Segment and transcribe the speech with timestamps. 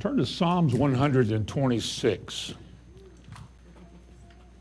[0.00, 2.54] Turn to Psalms 126.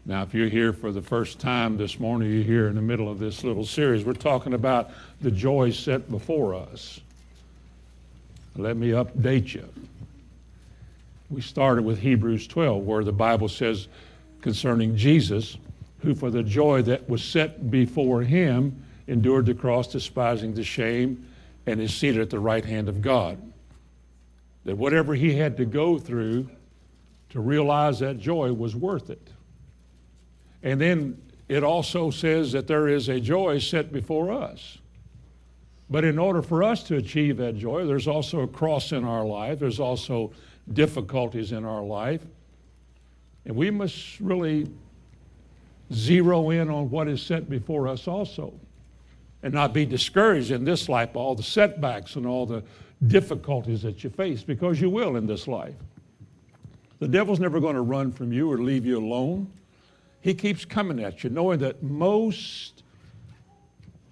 [0.07, 3.07] Now, if you're here for the first time this morning, you're here in the middle
[3.07, 4.03] of this little series.
[4.03, 4.89] We're talking about
[5.21, 7.01] the joy set before us.
[8.55, 9.69] Let me update you.
[11.29, 13.89] We started with Hebrews 12, where the Bible says
[14.41, 15.57] concerning Jesus,
[15.99, 21.27] who for the joy that was set before him endured the cross, despising the shame,
[21.67, 23.39] and is seated at the right hand of God.
[24.67, 26.49] That whatever he had to go through
[27.29, 29.29] to realize that joy was worth it.
[30.61, 34.79] And then it also says that there is a joy set before us.
[35.89, 39.25] But in order for us to achieve that joy, there's also a cross in our
[39.25, 40.33] life, there's also
[40.73, 42.25] difficulties in our life.
[43.45, 44.69] And we must really
[45.93, 48.53] zero in on what is set before us also
[49.43, 52.61] and not be discouraged in this life all the setbacks and all the
[53.05, 55.75] difficulties that you face because you will in this life.
[56.99, 59.51] The devil's never going to run from you or leave you alone.
[60.21, 62.83] He keeps coming at you, knowing that most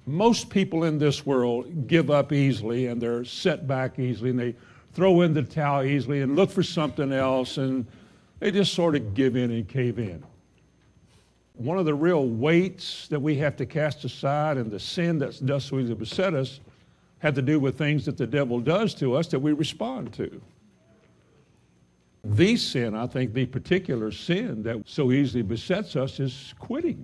[0.08, 4.56] most people in this world give up easily and they're set back easily and they
[4.94, 7.88] throw in the towel easily and look for something else and
[8.40, 10.24] they just sort of give in and cave in.
[11.56, 15.44] One of the real weights that we have to cast aside and the sin that
[15.46, 16.60] does beset us
[17.26, 20.40] had to do with things that the devil does to us that we respond to.
[22.24, 27.04] The sin, I think, the particular sin that so easily besets us is quitting,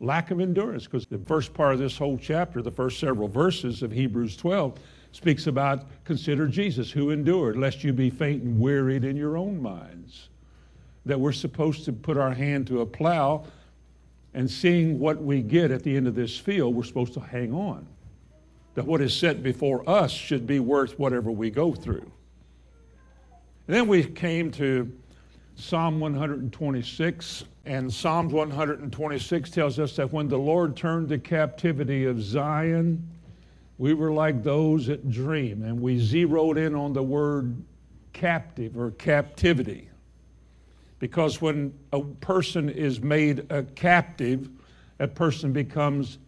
[0.00, 0.86] lack of endurance.
[0.86, 4.80] Because the first part of this whole chapter, the first several verses of Hebrews 12,
[5.12, 9.62] speaks about consider Jesus who endured, lest you be faint and wearied in your own
[9.62, 10.30] minds
[11.06, 13.44] that we're supposed to put our hand to a plow
[14.34, 17.52] and seeing what we get at the end of this field, we're supposed to hang
[17.52, 17.86] on.
[18.74, 22.10] That what is set before us should be worth whatever we go through.
[23.66, 24.90] And then we came to
[25.56, 32.22] Psalm 126, and Psalms 126 tells us that when the Lord turned the captivity of
[32.22, 33.06] Zion,
[33.78, 37.62] we were like those that dream, and we zeroed in on the word
[38.12, 39.88] captive or captivity.
[40.98, 44.48] Because when a person is made a captive,
[44.98, 46.18] a person becomes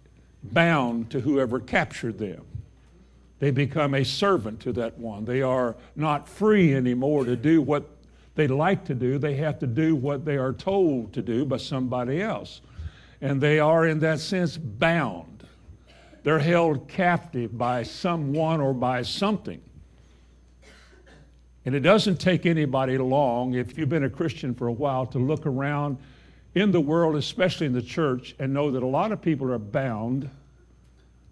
[0.53, 2.44] bound to whoever captured them.
[3.38, 5.25] They become a servant to that one.
[5.25, 7.84] They are not free anymore to do what
[8.34, 9.19] they like to do.
[9.19, 12.60] They have to do what they are told to do by somebody else.
[13.21, 15.47] And they are, in that sense, bound.
[16.22, 19.60] They're held captive by someone or by something.
[21.66, 25.19] And it doesn't take anybody long, if you've been a Christian for a while, to
[25.19, 25.99] look around
[26.54, 29.59] in the world, especially in the church, and know that a lot of people are
[29.59, 30.31] bound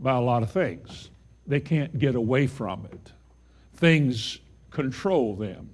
[0.00, 1.10] by a lot of things.
[1.46, 3.12] They can't get away from it.
[3.74, 4.38] Things
[4.70, 5.70] control them.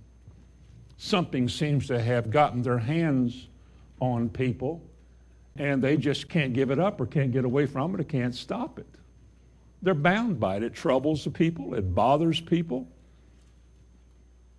[0.99, 3.49] Something seems to have gotten their hands
[4.01, 4.83] on people,
[5.57, 8.35] and they just can't give it up or can't get away from it or can't
[8.35, 8.87] stop it.
[9.81, 10.63] They're bound by it.
[10.63, 12.89] It troubles the people, it bothers people.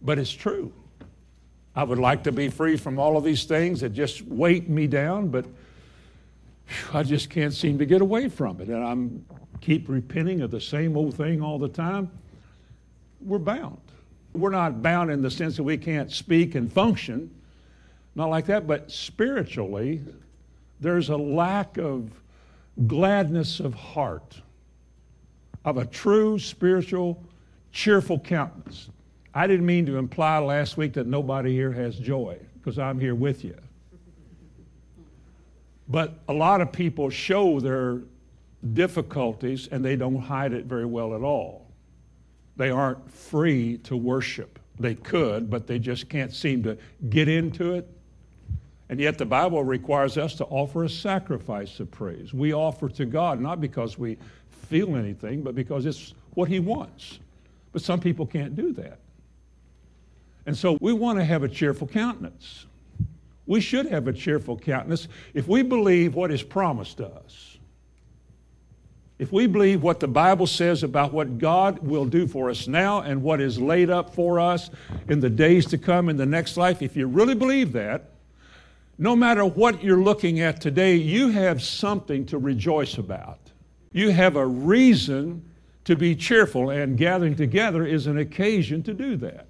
[0.01, 0.71] But it's true.
[1.79, 4.85] I would like to be free from all of these things that just weight me
[4.85, 5.45] down, but
[6.93, 8.67] I just can't seem to get away from it.
[8.67, 9.25] And I'm
[9.61, 12.11] keep repenting of the same old thing all the time.
[13.21, 13.79] We're bound.
[14.33, 17.33] We're not bound in the sense that we can't speak and function,
[18.13, 20.01] not like that, but spiritually,
[20.81, 22.11] there's a lack of
[22.87, 24.41] gladness of heart,
[25.63, 27.23] of a true spiritual,
[27.71, 28.89] cheerful countenance.
[29.33, 33.15] I didn't mean to imply last week that nobody here has joy, because I'm here
[33.15, 33.55] with you.
[35.87, 38.01] But a lot of people show their
[38.73, 41.67] difficulties and they don't hide it very well at all.
[42.57, 44.59] They aren't free to worship.
[44.79, 46.77] They could, but they just can't seem to
[47.09, 47.87] get into it.
[48.89, 52.33] And yet the Bible requires us to offer a sacrifice of praise.
[52.33, 54.17] We offer to God not because we
[54.67, 57.19] feel anything, but because it's what He wants.
[57.71, 58.99] But some people can't do that.
[60.45, 62.65] And so we want to have a cheerful countenance.
[63.45, 67.57] We should have a cheerful countenance if we believe what is promised us.
[69.17, 73.01] If we believe what the Bible says about what God will do for us now
[73.01, 74.69] and what is laid up for us
[75.09, 78.11] in the days to come in the next life, if you really believe that,
[78.97, 83.39] no matter what you're looking at today, you have something to rejoice about.
[83.91, 85.43] You have a reason
[85.83, 89.47] to be cheerful, and gathering together is an occasion to do that.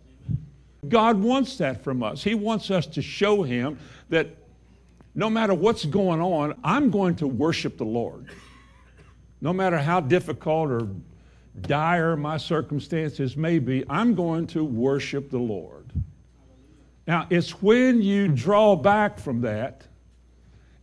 [0.88, 2.24] God wants that from us.
[2.24, 3.78] He wants us to show Him
[4.10, 4.36] that
[5.16, 8.32] no matter what's going on, I'm going to worship the Lord.
[9.42, 10.88] No matter how difficult or
[11.62, 15.92] dire my circumstances may be, I'm going to worship the Lord.
[17.08, 19.84] Now, it's when you draw back from that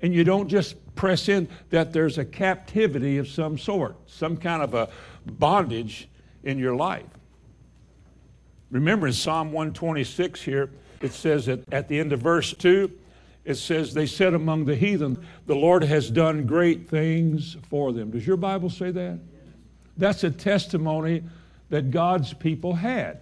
[0.03, 4.63] and you don't just press in that there's a captivity of some sort, some kind
[4.63, 4.89] of a
[5.25, 6.09] bondage
[6.43, 7.05] in your life.
[8.71, 10.71] Remember in Psalm 126 here,
[11.01, 12.91] it says that at the end of verse 2,
[13.45, 18.11] it says, They said among the heathen, The Lord has done great things for them.
[18.11, 19.21] Does your Bible say that?
[19.97, 21.23] That's a testimony
[21.71, 23.21] that God's people had.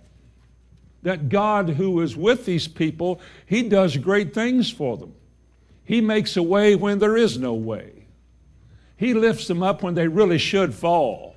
[1.03, 5.15] That God, who is with these people, He does great things for them.
[5.85, 8.07] He makes a way when there is no way.
[8.97, 11.34] He lifts them up when they really should fall.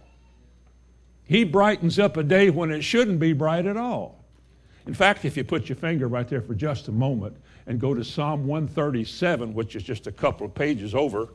[1.27, 4.23] He brightens up a day when it shouldn't be bright at all.
[4.85, 7.35] In fact, if you put your finger right there for just a moment
[7.65, 11.27] and go to Psalm 137, which is just a couple of pages over,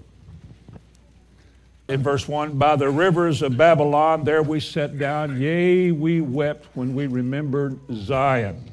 [1.89, 5.39] in verse 1 By the rivers of Babylon, there we sat down.
[5.39, 8.65] Yea, we wept when we remembered Zion.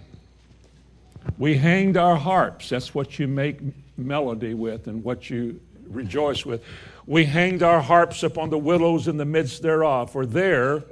[1.37, 2.69] We hanged our harps.
[2.69, 3.59] That's what you make
[3.97, 6.63] melody with and what you rejoice with.
[7.05, 10.83] We hanged our harps upon the willows in the midst thereof, for there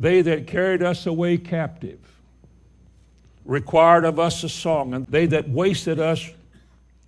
[0.00, 2.00] they that carried us away captive
[3.44, 6.30] required of us a song, and they that wasted us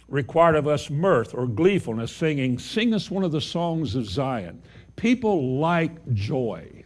[0.08, 4.60] required of us mirth or gleefulness, singing, Sing us one of the songs of Zion.
[4.96, 6.84] People like joy.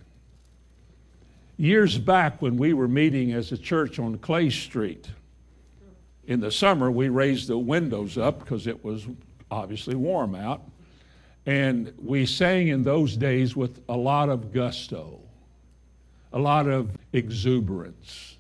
[1.57, 5.09] Years back, when we were meeting as a church on Clay Street,
[6.27, 9.07] in the summer, we raised the windows up because it was
[9.51, 10.63] obviously warm out.
[11.47, 15.21] And we sang in those days with a lot of gusto,
[16.33, 18.37] a lot of exuberance.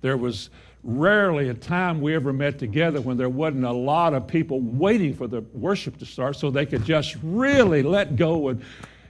[0.00, 0.50] There was
[0.82, 5.14] rarely a time we ever met together when there wasn't a lot of people waiting
[5.14, 8.62] for the worship to start so they could just really let go and,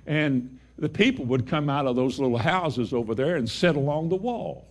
[0.06, 4.08] and the people would come out of those little houses over there and sit along
[4.08, 4.66] the wall.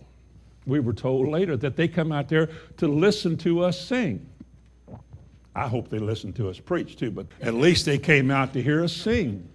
[0.66, 4.26] We were told later that they come out there to listen to us sing.
[5.54, 8.62] I hope they listened to us preach too, but at least they came out to
[8.62, 9.48] hear us sing.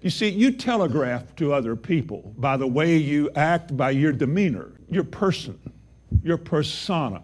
[0.00, 4.72] You see, you telegraph to other people by the way you act, by your demeanor,
[4.90, 5.58] your person,
[6.22, 7.22] your persona.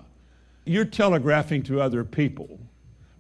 [0.65, 2.59] You're telegraphing to other people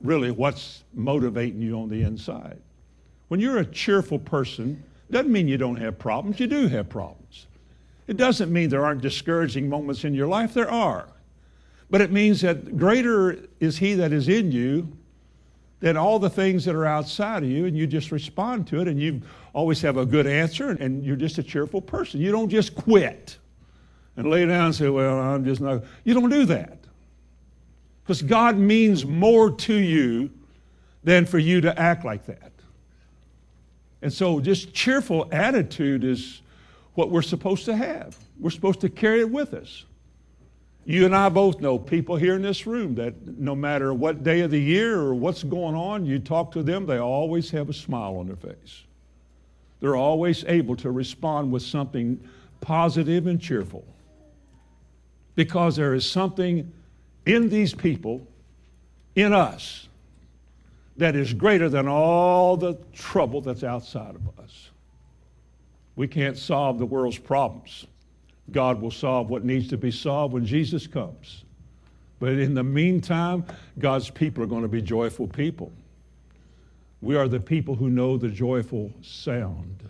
[0.00, 2.58] really what's motivating you on the inside.
[3.28, 4.82] When you're a cheerful person,
[5.12, 6.40] doesn't mean you don't have problems.
[6.40, 7.46] You do have problems.
[8.08, 10.54] It doesn't mean there aren't discouraging moments in your life.
[10.54, 11.08] There are.
[11.90, 14.96] But it means that greater is He that is in you
[15.82, 18.86] than all the things that are outside of you, and you just respond to it,
[18.86, 19.20] and you
[19.52, 22.20] always have a good answer, and you're just a cheerful person.
[22.20, 23.36] You don't just quit
[24.16, 25.82] and lay down and say, Well, I'm just not.
[26.04, 26.78] You don't do that.
[28.04, 30.30] Because God means more to you
[31.02, 32.52] than for you to act like that.
[34.02, 36.42] And so, just cheerful attitude is
[36.94, 38.16] what we're supposed to have.
[38.38, 39.84] We're supposed to carry it with us.
[40.84, 44.40] You and I both know people here in this room that no matter what day
[44.40, 47.72] of the year or what's going on, you talk to them, they always have a
[47.72, 48.82] smile on their face.
[49.80, 52.20] They're always able to respond with something
[52.60, 53.84] positive and cheerful.
[55.34, 56.72] Because there is something
[57.26, 58.26] in these people,
[59.14, 59.88] in us,
[60.96, 64.70] that is greater than all the trouble that's outside of us.
[65.96, 67.86] We can't solve the world's problems.
[68.52, 71.44] God will solve what needs to be solved when Jesus comes.
[72.20, 73.44] But in the meantime,
[73.78, 75.72] God's people are going to be joyful people.
[77.00, 79.88] We are the people who know the joyful sound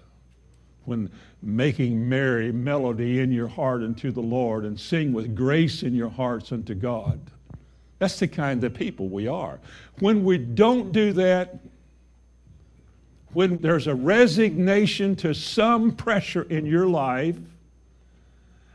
[0.84, 1.10] when
[1.42, 6.08] making merry melody in your heart unto the Lord and sing with grace in your
[6.08, 7.20] hearts unto God.
[7.98, 9.60] That's the kind of people we are.
[9.98, 11.58] When we don't do that,
[13.32, 17.36] when there's a resignation to some pressure in your life,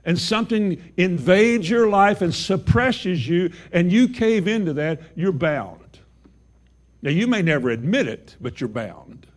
[0.08, 6.00] and something invades your life and suppresses you, and you cave into that, you're bound.
[7.02, 9.28] Now, you may never admit it, but you're bound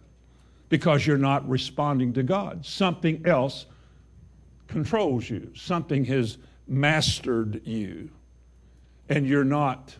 [0.68, 2.64] because you're not responding to God.
[2.64, 3.66] Something else
[4.68, 8.08] controls you, something has mastered you,
[9.08, 9.96] and you're not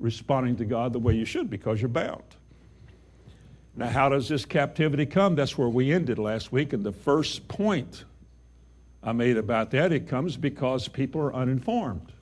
[0.00, 2.24] responding to God the way you should because you're bound.
[3.76, 5.36] Now, how does this captivity come?
[5.36, 6.72] That's where we ended last week.
[6.72, 8.04] And the first point
[9.06, 12.12] I made about that, it comes because people are uninformed.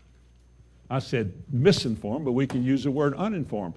[0.91, 3.75] I said misinformed, but we can use the word uninformed.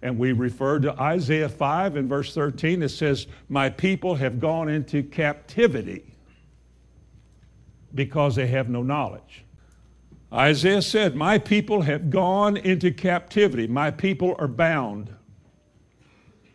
[0.00, 2.82] And we refer to Isaiah 5 in verse 13.
[2.82, 6.14] It says, My people have gone into captivity
[7.94, 9.44] because they have no knowledge.
[10.32, 13.66] Isaiah said, My people have gone into captivity.
[13.66, 15.14] My people are bound.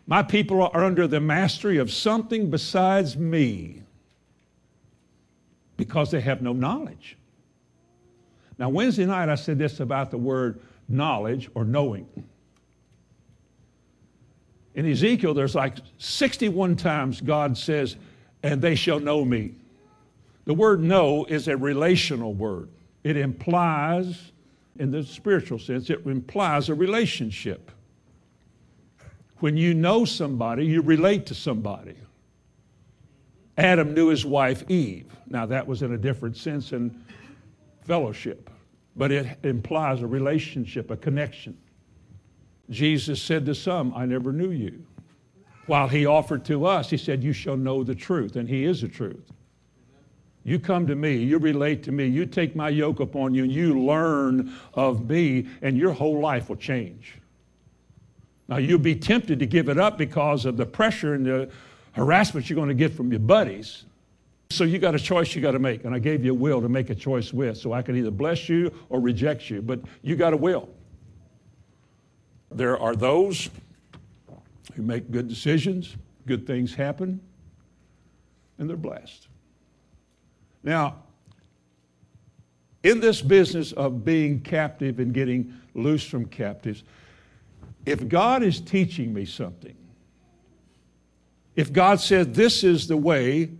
[0.08, 3.81] My people are under the mastery of something besides me.
[5.82, 7.16] Because they have no knowledge.
[8.56, 12.06] Now, Wednesday night, I said this about the word knowledge or knowing.
[14.74, 17.96] In Ezekiel, there's like 61 times God says,
[18.44, 19.54] and they shall know me.
[20.44, 22.68] The word know is a relational word.
[23.02, 24.30] It implies,
[24.78, 27.72] in the spiritual sense, it implies a relationship.
[29.40, 31.96] When you know somebody, you relate to somebody.
[33.58, 35.06] Adam knew his wife Eve.
[35.28, 37.04] Now, that was in a different sense in
[37.84, 38.50] fellowship,
[38.96, 41.56] but it implies a relationship, a connection.
[42.70, 44.84] Jesus said to some, I never knew you.
[45.66, 48.80] While he offered to us, he said, You shall know the truth, and he is
[48.80, 49.30] the truth.
[50.44, 53.52] You come to me, you relate to me, you take my yoke upon you, and
[53.52, 57.14] you learn of me, and your whole life will change.
[58.48, 61.50] Now, you'll be tempted to give it up because of the pressure and the
[61.92, 63.84] harassment you're going to get from your buddies.
[64.50, 66.60] So you got a choice you got to make, and I gave you a will
[66.60, 69.80] to make a choice with, so I can either bless you or reject you, but
[70.02, 70.68] you got a will.
[72.50, 73.48] There are those
[74.74, 75.96] who make good decisions,
[76.26, 77.20] good things happen,
[78.58, 79.28] and they're blessed.
[80.62, 80.96] Now,
[82.82, 86.84] in this business of being captive and getting loose from captives,
[87.86, 89.76] if God is teaching me something,
[91.56, 93.50] if God said, This is the way,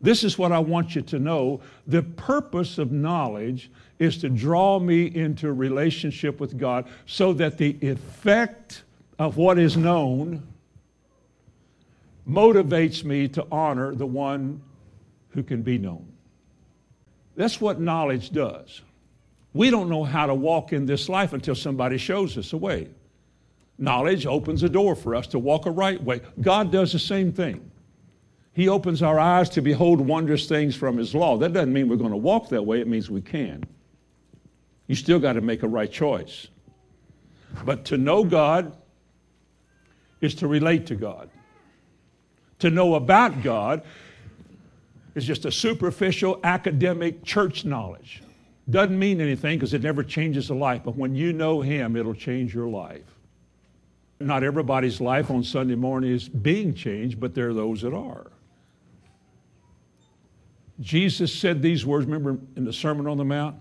[0.00, 4.78] this is what I want you to know, the purpose of knowledge is to draw
[4.78, 8.82] me into a relationship with God so that the effect
[9.18, 10.46] of what is known
[12.28, 14.62] motivates me to honor the one
[15.30, 16.06] who can be known.
[17.36, 18.80] That's what knowledge does.
[19.52, 22.88] We don't know how to walk in this life until somebody shows us a way.
[23.80, 26.20] Knowledge opens a door for us to walk a right way.
[26.42, 27.70] God does the same thing.
[28.52, 31.38] He opens our eyes to behold wondrous things from His law.
[31.38, 33.64] That doesn't mean we're going to walk that way, it means we can.
[34.86, 36.48] You still got to make a right choice.
[37.64, 38.76] But to know God
[40.20, 41.30] is to relate to God.
[42.58, 43.82] To know about God
[45.14, 48.22] is just a superficial academic church knowledge.
[48.68, 52.14] Doesn't mean anything because it never changes a life, but when you know Him, it'll
[52.14, 53.19] change your life.
[54.20, 58.30] Not everybody's life on Sunday morning is being changed, but there are those that are.
[60.80, 63.56] Jesus said these words, remember in the Sermon on the Mount?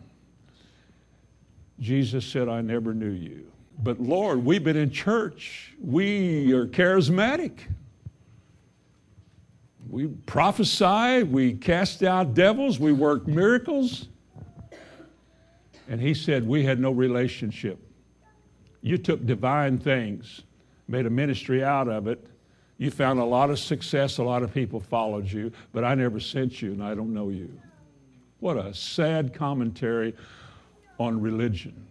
[1.79, 3.49] Jesus said, I never knew you.
[3.81, 5.73] But Lord, we've been in church.
[5.81, 7.59] We are charismatic.
[9.89, 14.07] We prophesy, we cast out devils, we work miracles.
[15.87, 17.79] And he said, We had no relationship.
[18.81, 20.41] You took divine things,
[20.89, 22.25] made a ministry out of it.
[22.77, 26.19] You found a lot of success, a lot of people followed you, but I never
[26.19, 27.51] sent you and I don't know you.
[28.39, 30.15] What a sad commentary
[30.97, 31.85] on religion.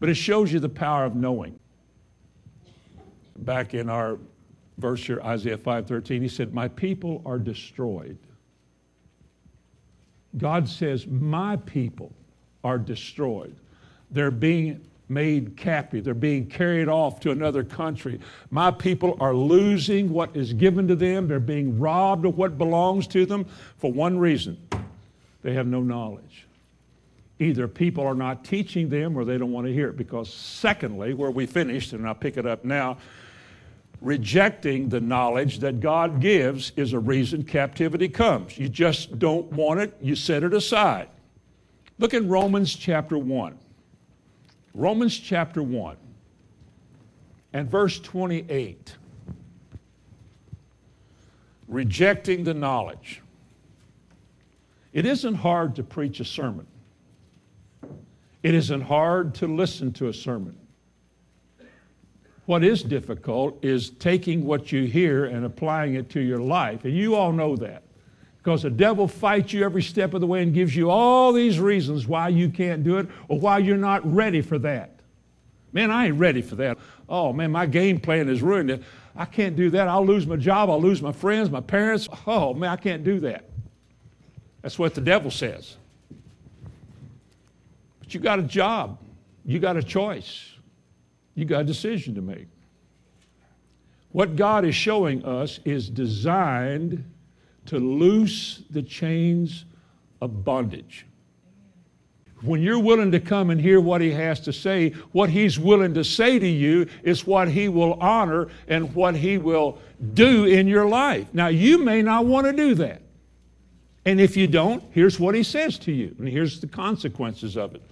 [0.00, 1.58] But it shows you the power of knowing.
[3.38, 4.18] Back in our
[4.78, 8.18] verse here, Isaiah 5:13, he said, "My people are destroyed."
[10.38, 12.12] God says, "My people
[12.64, 13.56] are destroyed.
[14.10, 16.04] They're being made captive.
[16.04, 18.20] They're being carried off to another country.
[18.50, 21.28] My people are losing what is given to them.
[21.28, 23.46] They're being robbed of what belongs to them
[23.78, 24.56] for one reason
[25.42, 26.46] they have no knowledge.
[27.38, 29.96] Either people are not teaching them or they don't want to hear it.
[29.96, 32.98] Because, secondly, where we finished, and I'll pick it up now,
[34.00, 38.58] rejecting the knowledge that God gives is a reason captivity comes.
[38.58, 41.08] You just don't want it, you set it aside.
[41.98, 43.58] Look in Romans chapter 1.
[44.74, 45.96] Romans chapter 1
[47.52, 48.96] and verse 28.
[51.68, 53.22] Rejecting the knowledge.
[54.92, 56.66] It isn't hard to preach a sermon.
[58.42, 60.56] It isn't hard to listen to a sermon.
[62.46, 66.84] What is difficult is taking what you hear and applying it to your life.
[66.84, 67.82] And you all know that.
[68.42, 71.60] Because the devil fights you every step of the way and gives you all these
[71.60, 74.98] reasons why you can't do it or why you're not ready for that.
[75.72, 76.78] Man, I ain't ready for that.
[77.08, 78.82] Oh, man, my game plan is ruined.
[79.14, 79.88] I can't do that.
[79.88, 80.70] I'll lose my job.
[80.70, 82.08] I'll lose my friends, my parents.
[82.26, 83.44] Oh, man, I can't do that.
[84.62, 85.76] That's what the devil says.
[88.00, 88.98] But you got a job,
[89.44, 90.46] you got a choice.
[91.34, 92.48] You got a decision to make.
[94.12, 97.04] What God is showing us is designed
[97.66, 99.64] to loose the chains
[100.20, 101.06] of bondage.
[102.42, 105.94] When you're willing to come and hear what He has to say, what He's willing
[105.94, 109.78] to say to you is what He will honor and what He will
[110.14, 111.26] do in your life.
[111.34, 113.02] Now, you may not want to do that.
[114.04, 117.74] And if you don't, here's what he says to you, and here's the consequences of
[117.74, 117.82] it.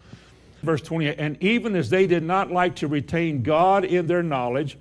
[0.63, 4.79] Verse 28 And even as they did not like to retain God in their knowledge,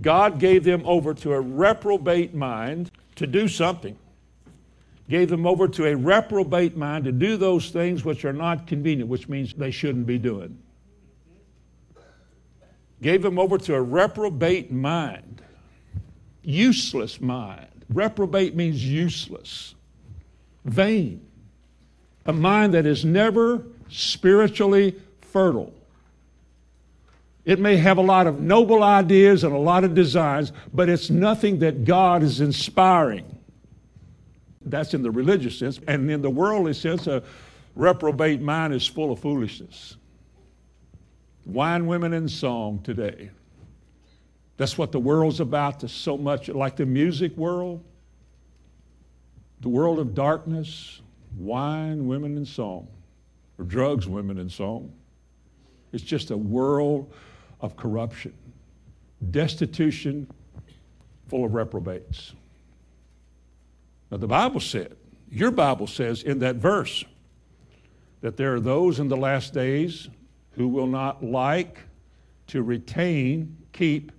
[0.00, 3.96] God gave them over to a reprobate mind to do something.
[5.10, 9.10] Gave them over to a reprobate mind to do those things which are not convenient,
[9.10, 10.56] which means they shouldn't be doing.
[13.02, 15.42] Gave them over to a reprobate mind,
[16.44, 17.66] useless mind.
[17.88, 19.74] Reprobate means useless
[20.64, 21.26] vain,
[22.26, 25.74] a mind that is never spiritually fertile.
[27.44, 31.10] It may have a lot of noble ideas and a lot of designs, but it's
[31.10, 33.39] nothing that God is inspiring.
[34.62, 35.80] That's in the religious sense.
[35.86, 37.22] And in the worldly sense, a
[37.74, 39.96] reprobate mind is full of foolishness.
[41.46, 43.30] Wine, women, and song today.
[44.56, 47.82] That's what the world's about to so much, like the music world
[49.60, 51.02] the world of darkness,
[51.36, 52.88] wine, women, and song,
[53.58, 54.90] or drugs, women, and song.
[55.92, 57.12] It's just a world
[57.60, 58.32] of corruption,
[59.30, 60.26] destitution,
[61.28, 62.32] full of reprobates.
[64.10, 64.96] Now, the Bible said,
[65.30, 67.04] your Bible says in that verse,
[68.20, 70.08] that there are those in the last days
[70.52, 71.78] who will not like
[72.48, 74.12] to retain, keep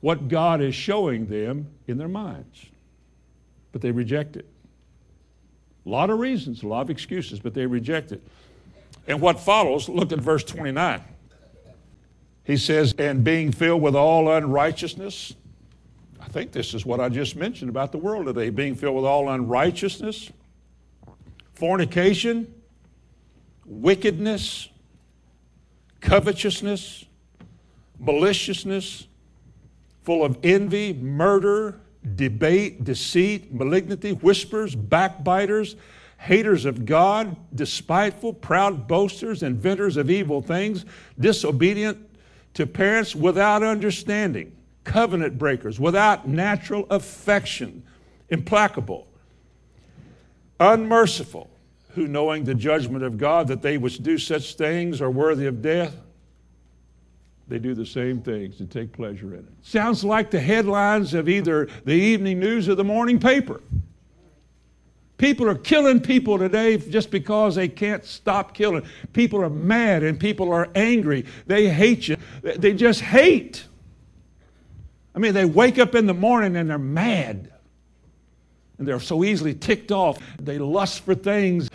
[0.00, 2.70] what God is showing them in their minds
[3.72, 4.46] but they reject it.
[5.86, 8.22] A lot of reasons, a lot of excuses, but they reject it.
[9.06, 11.02] And what follows, look at verse 29.
[12.44, 15.34] He says, and being filled with all unrighteousness.
[16.30, 19.04] I think this is what I just mentioned about the world today being filled with
[19.04, 20.30] all unrighteousness,
[21.54, 22.54] fornication,
[23.66, 24.68] wickedness,
[26.00, 27.04] covetousness,
[27.98, 29.08] maliciousness,
[30.04, 31.80] full of envy, murder,
[32.14, 35.74] debate, deceit, malignity, whispers, backbiters,
[36.16, 40.84] haters of God, despiteful, proud boasters, inventors of evil things,
[41.18, 41.98] disobedient
[42.54, 44.56] to parents without understanding,
[44.90, 47.82] covenant breakers, without natural affection,
[48.28, 49.06] implacable,
[50.58, 51.48] unmerciful,
[51.90, 55.62] who knowing the judgment of God that they which do such things are worthy of
[55.62, 55.94] death
[57.50, 59.52] they do the same things and take pleasure in it.
[59.62, 63.60] Sounds like the headlines of either the evening news or the morning paper.
[65.18, 68.84] People are killing people today just because they can't stop killing.
[69.12, 71.26] People are mad and people are angry.
[71.46, 72.16] They hate you.
[72.42, 73.64] They just hate.
[75.14, 77.52] I mean, they wake up in the morning and they're mad.
[78.78, 80.18] And they're so easily ticked off.
[80.38, 81.68] They lust for things.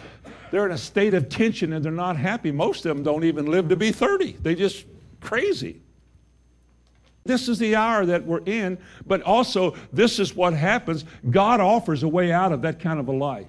[0.51, 2.51] They're in a state of tension and they're not happy.
[2.51, 4.37] Most of them don't even live to be 30.
[4.41, 4.85] They just
[5.21, 5.81] crazy.
[7.25, 11.05] This is the hour that we're in, but also this is what happens.
[11.29, 13.47] God offers a way out of that kind of a life.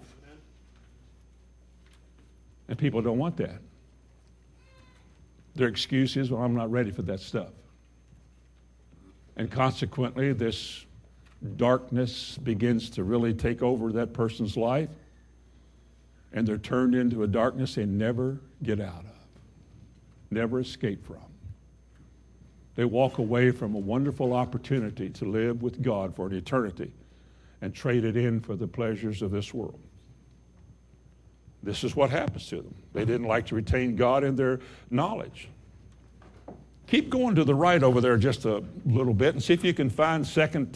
[2.68, 3.61] And people don't want that.
[5.55, 7.51] Their excuse is, well, I'm not ready for that stuff.
[9.37, 10.87] And consequently, this
[11.57, 14.88] darkness begins to really take over that person's life,
[16.33, 19.29] and they're turned into a darkness they never get out of,
[20.31, 21.27] never escape from
[22.77, 26.92] they walk away from a wonderful opportunity to live with God for an eternity
[27.62, 29.81] and trade it in for the pleasures of this world.
[31.62, 32.75] This is what happens to them.
[32.92, 35.49] They didn't like to retain God in their knowledge.
[36.87, 39.75] Keep going to the right over there just a little bit and see if you
[39.75, 40.68] can find 2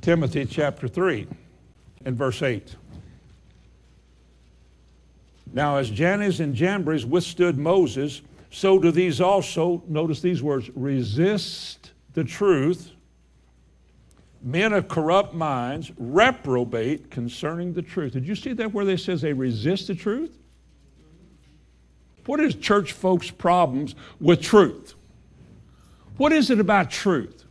[0.00, 1.26] Timothy chapter 3
[2.04, 2.74] and verse 8.
[5.52, 11.92] Now, as Jannes and Jambres withstood Moses, so do these also, notice these words, resist
[12.14, 12.90] the truth.
[14.42, 18.12] Men of corrupt minds reprobate concerning the truth.
[18.12, 20.38] Did you see that where they says they resist the truth?
[22.26, 24.94] What is church folks' problems with truth?
[26.20, 27.46] What is it about truth?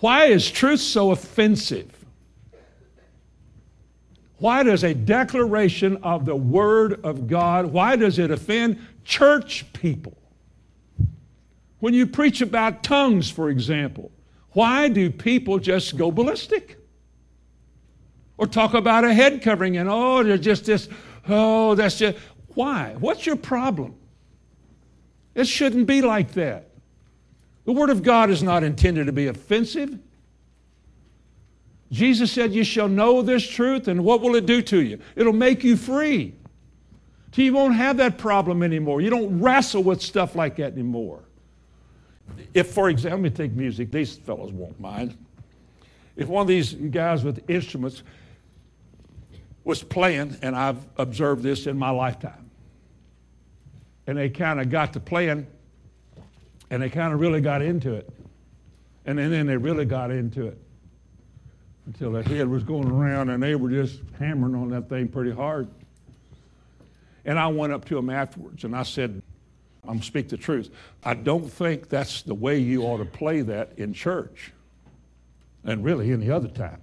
[0.00, 1.94] Why is truth so offensive?
[4.38, 10.18] Why does a declaration of the Word of God, why does it offend church people?
[11.78, 14.10] When you preach about tongues, for example,
[14.50, 16.78] why do people just go ballistic?
[18.38, 20.88] Or talk about a head covering and, oh, there's just this,
[21.28, 22.18] oh, that's just,
[22.54, 22.96] why?
[22.98, 23.99] What's your problem?
[25.34, 26.68] It shouldn't be like that.
[27.64, 29.98] The Word of God is not intended to be offensive.
[31.92, 35.00] Jesus said, You shall know this truth, and what will it do to you?
[35.16, 36.34] It'll make you free.
[37.32, 39.00] So you won't have that problem anymore.
[39.00, 41.20] You don't wrestle with stuff like that anymore.
[42.54, 45.16] If, for example, let me take music, these fellows won't mind.
[46.16, 48.02] If one of these guys with instruments
[49.64, 52.49] was playing, and I've observed this in my lifetime.
[54.10, 55.46] And they kind of got to playing,
[56.68, 58.10] and they kind of really got into it.
[59.06, 60.58] And then, then they really got into it
[61.86, 65.30] until the head was going around, and they were just hammering on that thing pretty
[65.30, 65.68] hard.
[67.24, 69.22] And I went up to them afterwards, and I said,
[69.86, 70.70] I'm speak the truth.
[71.04, 74.50] I don't think that's the way you ought to play that in church,
[75.62, 76.80] and really any other time.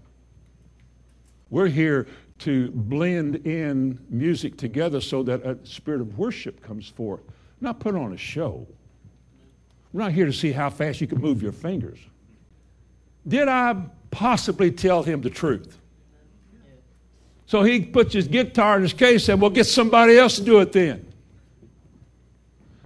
[1.49, 2.07] We're here
[2.39, 7.21] to blend in music together so that a spirit of worship comes forth,
[7.61, 8.67] not put on a show.
[9.91, 11.99] We're not here to see how fast you can move your fingers.
[13.27, 13.75] Did I
[14.11, 15.77] possibly tell him the truth?
[17.45, 20.59] So he puts his guitar in his case and Well, get somebody else to do
[20.59, 21.05] it then.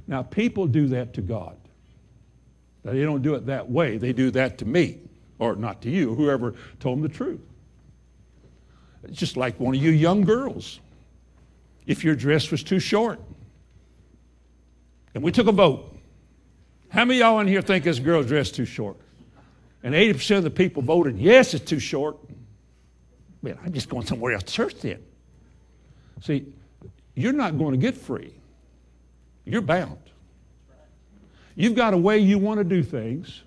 [0.07, 1.57] Now, people do that to God.
[2.83, 4.99] Now, they don't do it that way, they do that to me,
[5.39, 7.41] or not to you, whoever told them the truth.
[9.09, 10.79] Just like one of you young girls.
[11.87, 13.19] If your dress was too short,
[15.15, 15.97] and we took a vote,
[16.89, 18.97] how many y'all in here think this girl's dress too short?
[19.83, 22.17] And 80% of the people voted, yes, it's too short.
[23.41, 25.03] Man, I'm just going somewhere else to church then.
[26.21, 26.45] See,
[27.15, 28.33] you're not going to get free.
[29.43, 29.97] You're bound.
[31.55, 33.41] You've got a way you want to do things,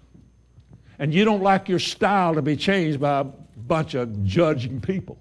[0.98, 5.18] and you don't like your style to be changed by a bunch of judging people.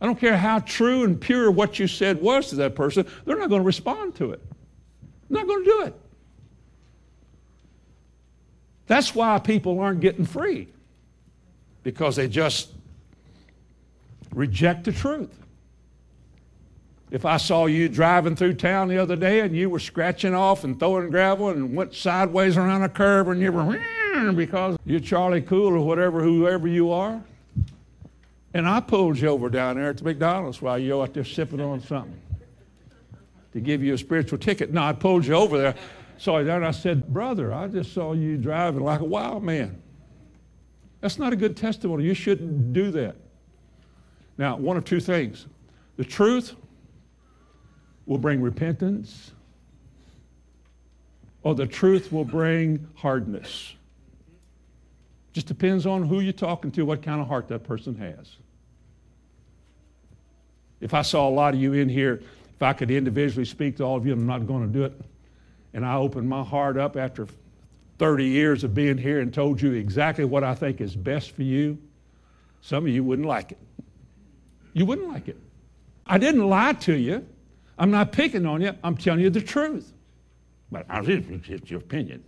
[0.00, 3.38] I don't care how true and pure what you said was to that person, they're
[3.38, 4.42] not going to respond to it.
[5.28, 5.94] They're not going to do it.
[8.86, 10.68] That's why people aren't getting free,
[11.82, 12.70] because they just
[14.32, 15.34] reject the truth.
[17.10, 20.64] If I saw you driving through town the other day and you were scratching off
[20.64, 23.80] and throwing gravel and went sideways around a curve and you were
[24.34, 27.22] because you're Charlie Cool or whatever, whoever you are,
[28.56, 31.60] and I pulled you over down there at the McDonald's while you're out there sipping
[31.60, 32.18] on something
[33.52, 34.72] to give you a spiritual ticket.
[34.72, 35.74] No, I pulled you over there.
[36.18, 39.82] You there, and I said, Brother, I just saw you driving like a wild man.
[41.02, 42.04] That's not a good testimony.
[42.04, 43.16] You shouldn't do that.
[44.38, 45.44] Now, one of two things
[45.98, 46.54] the truth
[48.06, 49.32] will bring repentance,
[51.42, 53.74] or the truth will bring hardness.
[55.34, 58.36] Just depends on who you're talking to, what kind of heart that person has.
[60.80, 62.22] If I saw a lot of you in here,
[62.54, 65.00] if I could individually speak to all of you, I'm not going to do it.
[65.74, 67.26] And I opened my heart up after
[67.98, 71.42] 30 years of being here and told you exactly what I think is best for
[71.42, 71.78] you.
[72.60, 73.58] Some of you wouldn't like it.
[74.72, 75.38] You wouldn't like it.
[76.06, 77.26] I didn't lie to you.
[77.78, 78.72] I'm not picking on you.
[78.82, 79.92] I'm telling you the truth.
[80.70, 82.24] But it's your opinion.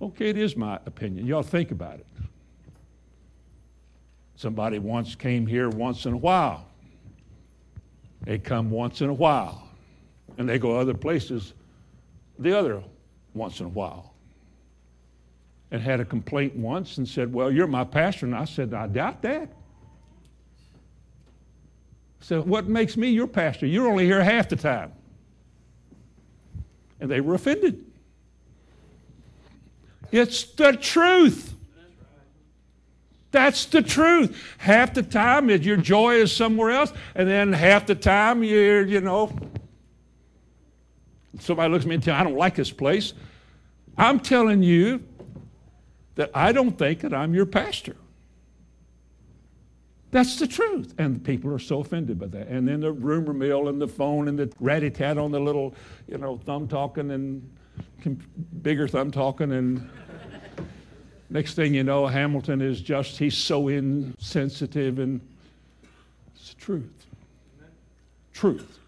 [0.00, 1.26] Okay, it is my opinion.
[1.26, 2.06] Y'all think about it.
[4.36, 6.66] Somebody once came here once in a while.
[8.24, 9.68] They come once in a while.
[10.38, 11.52] And they go other places
[12.38, 12.82] the other
[13.34, 14.14] once in a while.
[15.70, 18.26] And had a complaint once and said, Well, you're my pastor.
[18.26, 19.52] And I said, I doubt that.
[22.20, 23.66] So, what makes me your pastor?
[23.66, 24.92] You're only here half the time.
[27.00, 27.84] And they were offended.
[30.10, 31.54] It's the truth.
[33.34, 34.40] That's the truth.
[34.58, 39.00] Half the time your joy is somewhere else, and then half the time you're, you
[39.00, 39.36] know,
[41.40, 43.12] somebody looks at me and tells me, I don't like this place.
[43.98, 45.02] I'm telling you
[46.14, 47.96] that I don't think that I'm your pastor.
[50.12, 50.94] That's the truth.
[50.98, 52.46] And people are so offended by that.
[52.46, 55.74] And then the rumor mill and the phone and the ratty tat on the little,
[56.06, 57.50] you know, thumb talking and
[58.62, 59.50] bigger thumb talking.
[59.50, 59.90] And
[61.34, 65.00] next thing you know, Hamilton is just, he's so insensitive.
[65.00, 65.20] And
[66.34, 67.06] it's truth.
[68.32, 68.78] Truth.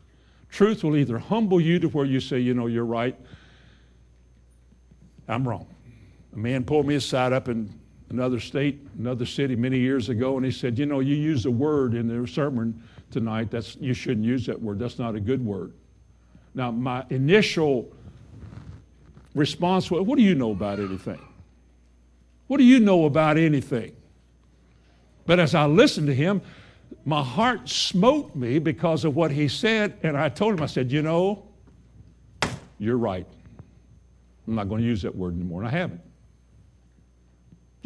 [0.51, 3.17] Truth will either humble you to where you say, you know, you're right.
[5.29, 5.67] I'm wrong.
[6.35, 7.69] A man pulled me aside up in
[8.11, 11.51] another state, another city many years ago, and he said, You know, you use a
[11.51, 12.81] word in the sermon
[13.11, 13.51] tonight.
[13.51, 14.79] That's, you shouldn't use that word.
[14.79, 15.73] That's not a good word.
[16.55, 17.91] Now, my initial
[19.35, 21.26] response was, What do you know about anything?
[22.47, 23.97] What do you know about anything?
[25.27, 26.41] But as I listened to him,
[27.05, 30.93] my heart smote me because of what he said, and I told him, I said,
[30.93, 31.47] You know,
[32.79, 33.27] you're right.
[34.47, 36.01] I'm not going to use that word anymore, and I haven't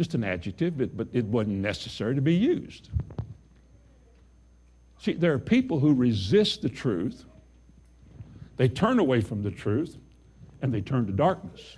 [0.01, 2.89] just an adjective, but, but it wasn't necessary to be used.
[4.99, 7.27] See, there are people who resist the truth,
[8.57, 9.99] they turn away from the truth,
[10.63, 11.77] and they turn to darkness.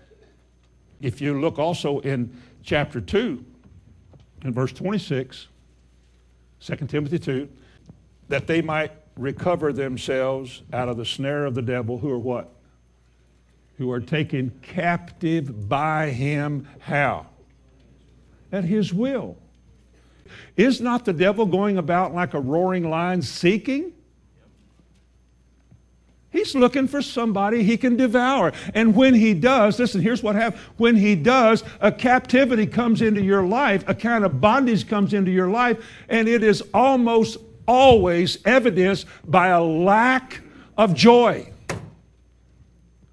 [1.01, 3.45] If you look also in chapter 2,
[4.45, 5.49] in verse 26,
[6.61, 7.49] 2 Timothy 2,
[8.29, 12.55] that they might recover themselves out of the snare of the devil, who are what?
[13.79, 16.69] Who are taken captive by him.
[16.81, 17.27] How?
[18.51, 19.37] At his will.
[20.57, 23.93] Is not the devil going about like a roaring lion seeking?
[26.33, 28.53] He's looking for somebody he can devour.
[28.73, 30.63] And when he does, listen, here's what happens.
[30.79, 35.31] When he does, a captivity comes into your life, a kind of bondage comes into
[35.31, 37.37] your life, and it is almost
[37.69, 40.41] always evidenced by a lack
[40.79, 41.53] of joy.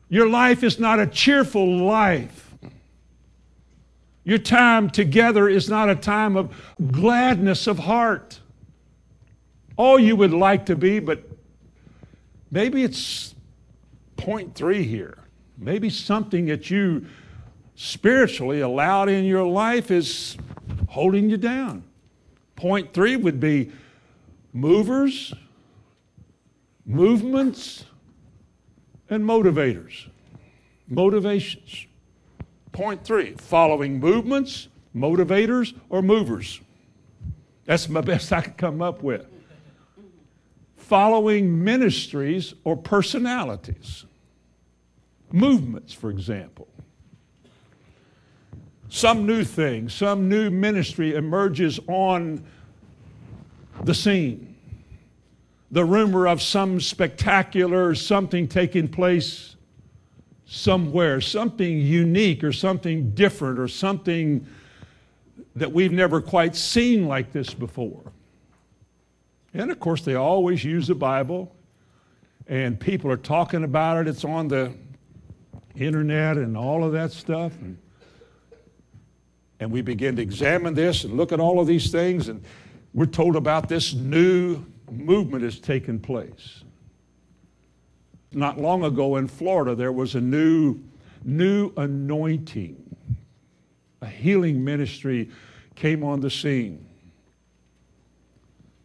[0.08, 2.54] Your life is not a cheerful life.
[4.24, 6.56] Your time together is not a time of
[6.92, 8.40] gladness of heart.
[9.76, 11.29] All you would like to be, but
[12.52, 13.36] maybe it's
[14.18, 15.18] point three here.
[15.58, 17.06] Maybe something that you
[17.76, 20.38] spiritually allowed in your life is
[20.90, 21.84] holding you down.
[22.56, 23.72] Point three would be
[24.54, 25.34] movers,
[26.86, 27.86] movements,
[29.10, 30.08] and motivators.
[30.88, 31.88] Motivations.
[32.72, 36.60] Point three following movements, motivators, or movers.
[37.66, 39.26] That's my best I could come up with.
[40.90, 44.06] Following ministries or personalities.
[45.32, 46.68] Movements, for example.
[48.90, 52.44] Some new thing, some new ministry emerges on
[53.84, 54.56] the scene.
[55.70, 59.58] The rumor of some spectacular something taking place
[60.48, 64.44] somewhere, something unique or something different or something
[65.56, 68.12] that we've never quite seen like this before.
[69.54, 71.56] And of course, they always use the Bible,
[72.48, 74.08] and people are talking about it.
[74.08, 74.74] It's on the
[75.76, 77.54] internet and all of that stuff.
[77.62, 77.78] And,
[79.60, 82.44] and we begin to examine this and look at all of these things, and
[82.94, 86.64] we're told about this new movement has taken place
[88.32, 90.80] not long ago in Florida, there was a new,
[91.24, 92.96] new anointing.
[94.02, 95.30] A healing ministry
[95.76, 96.86] came on the scene.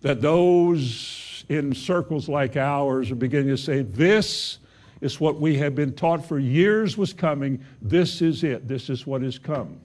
[0.04, 4.58] That those in circles like ours are beginning to say, This
[5.00, 7.64] is what we have been taught for years was coming.
[7.80, 8.68] This is it.
[8.68, 9.80] This is what has come.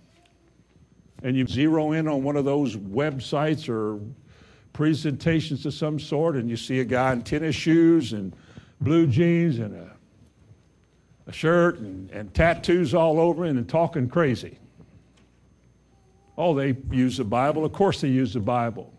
[1.24, 4.02] And you zero in on one of those websites or
[4.74, 8.36] presentations of some sort, and you see a guy in tennis shoes and
[8.82, 9.90] blue jeans and a,
[11.28, 14.60] a shirt and, and tattoos all over him and talking crazy.
[16.38, 17.64] Oh, they use the Bible.
[17.64, 18.92] Of course, they use the Bible.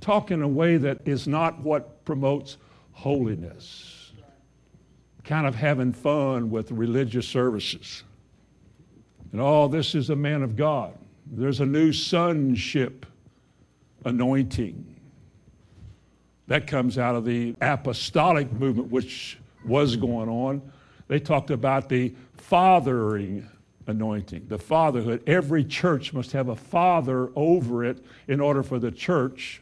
[0.00, 2.56] Talk in a way that is not what promotes
[2.92, 4.12] holiness.
[5.24, 8.04] Kind of having fun with religious services.
[9.32, 10.96] And oh, this is a man of God.
[11.26, 13.04] There's a new sonship
[14.04, 14.96] anointing.
[16.46, 20.62] That comes out of the apostolic movement, which was going on.
[21.08, 23.46] They talked about the fathering
[23.86, 25.22] anointing, the fatherhood.
[25.26, 29.60] Every church must have a father over it in order for the church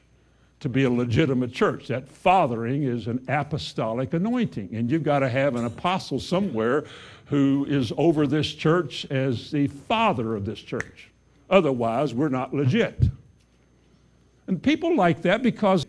[0.60, 1.88] to be a legitimate church.
[1.88, 6.84] That fathering is an apostolic anointing, and you've got to have an apostle somewhere
[7.26, 11.10] who is over this church as the father of this church.
[11.50, 13.04] Otherwise, we're not legit.
[14.46, 15.86] And people like that because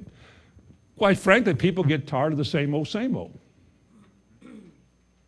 [0.97, 3.38] quite frankly, people get tired of the same old, same old.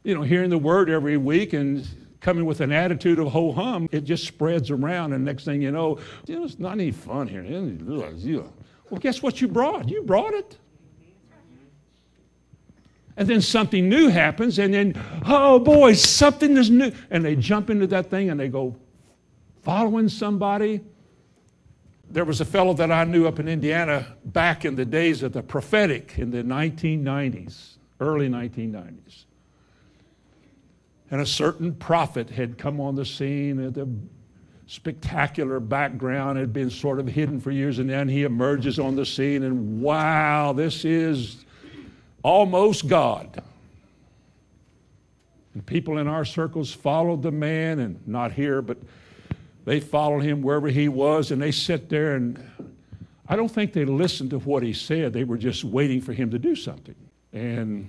[0.04, 1.88] You know, hearing the word every week and
[2.20, 5.72] coming with an attitude of ho hum, it just spreads around, and next thing you
[5.72, 7.44] know, you know, it's not any fun here.
[8.90, 9.90] Well, guess what you brought?
[9.90, 10.58] You brought it.
[13.18, 16.92] And then something new happens, and then, oh boy, something is new.
[17.10, 18.78] And they jump into that thing and they go
[19.62, 20.82] following somebody
[22.10, 25.34] there was a fellow that I knew up in Indiana back in the days of
[25.34, 29.26] the prophetic in the 1990s, early 1990s.
[31.12, 33.88] And a certain prophet had come on the scene at a
[34.70, 39.06] spectacular background, had been sort of hidden for years, and then he emerges on the
[39.06, 41.44] scene, and wow, this is
[42.22, 43.42] almost God.
[45.56, 48.78] And people in our circles followed the man, and not here, but
[49.66, 52.40] they followed him wherever he was, and they sit there and
[53.32, 55.14] I don't think they listened to what he said.
[55.14, 56.96] They were just waiting for him to do something.
[57.32, 57.88] And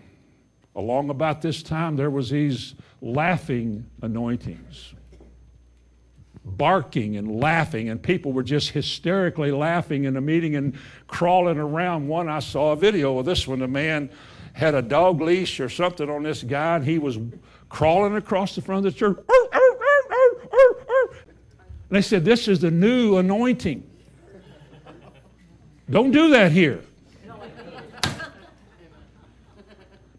[0.77, 4.93] along about this time, there was these laughing anointings,
[6.45, 10.75] barking and laughing, and people were just hysterically laughing in a meeting and
[11.07, 12.09] crawling around.
[12.09, 13.63] One, I saw a video of this one.
[13.63, 14.11] A man
[14.53, 17.19] had a dog leash or something on this guy, and he was
[17.69, 19.19] crawling across the front of the church.
[21.91, 23.87] And they said, This is the new anointing.
[25.91, 26.83] Don't do that here.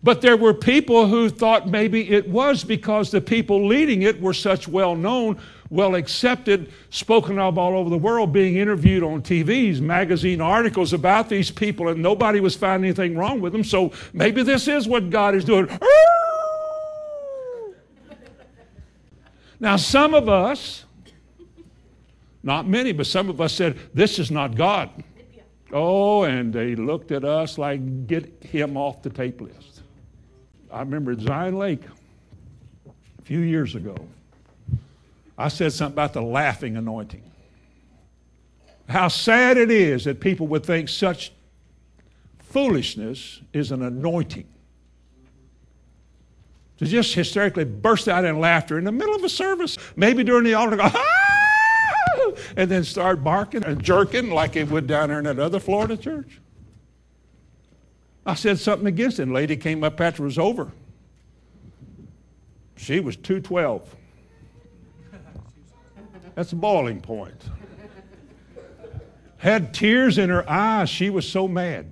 [0.04, 4.34] But there were people who thought maybe it was because the people leading it were
[4.34, 5.40] such well known,
[5.72, 11.30] well accepted, spoken of all over the world, being interviewed on TVs, magazine articles about
[11.30, 13.64] these people, and nobody was finding anything wrong with them.
[13.64, 15.68] So maybe this is what God is doing.
[19.62, 20.86] Now, some of us,
[22.42, 24.90] not many, but some of us said, This is not God.
[25.72, 29.84] Oh, and they looked at us like, Get him off the tape list.
[30.72, 31.84] I remember Zion Lake
[32.88, 33.96] a few years ago,
[35.38, 37.24] I said something about the laughing anointing.
[38.90, 41.32] How sad it is that people would think such
[42.40, 44.48] foolishness is an anointing.
[46.78, 50.44] To just hysterically burst out in laughter in the middle of a service, maybe during
[50.44, 51.22] the altar, go, ah!
[52.58, 55.96] and then start barking and jerking like it would down there in that other Florida
[55.96, 56.40] church.
[58.26, 59.24] I said something against it.
[59.24, 60.72] And lady came up after it was over.
[62.76, 63.96] She was 212.
[66.36, 67.42] That's a boiling point.
[69.38, 70.90] Had tears in her eyes.
[70.90, 71.92] She was so mad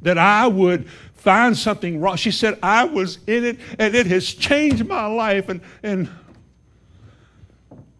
[0.00, 2.16] that I would find something wrong.
[2.16, 5.48] She said, I was in it and it has changed my life.
[5.48, 6.08] And, and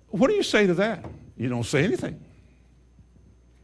[0.08, 1.04] what do you say to that?
[1.36, 2.20] You don't say anything.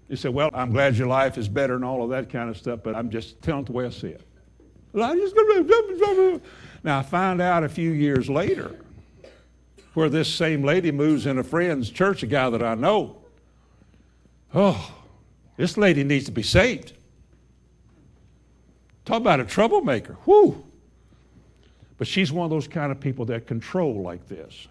[0.09, 2.57] You say, Well, I'm glad your life is better and all of that kind of
[2.57, 4.23] stuff, but I'm just telling it the way I see it.
[6.85, 8.77] Now, I find out a few years later
[9.95, 13.17] where this same lady moves in a friend's church, a guy that I know.
[14.55, 14.95] Oh,
[15.57, 16.93] this lady needs to be saved.
[19.05, 20.17] Talk about a troublemaker.
[20.27, 20.65] Whoo!
[21.97, 24.69] But she's one of those kind of people that control like this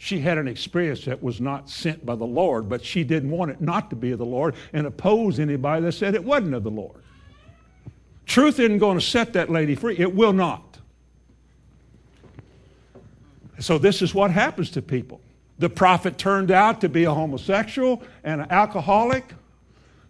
[0.00, 3.50] she had an experience that was not sent by the Lord, but she didn't want
[3.50, 6.64] it not to be of the Lord and oppose anybody that said it wasn't of
[6.64, 7.02] the Lord.
[8.24, 9.98] Truth isn't going to set that lady free.
[9.98, 10.69] It will not.
[13.60, 15.20] So, this is what happens to people.
[15.58, 19.34] The prophet turned out to be a homosexual and an alcoholic.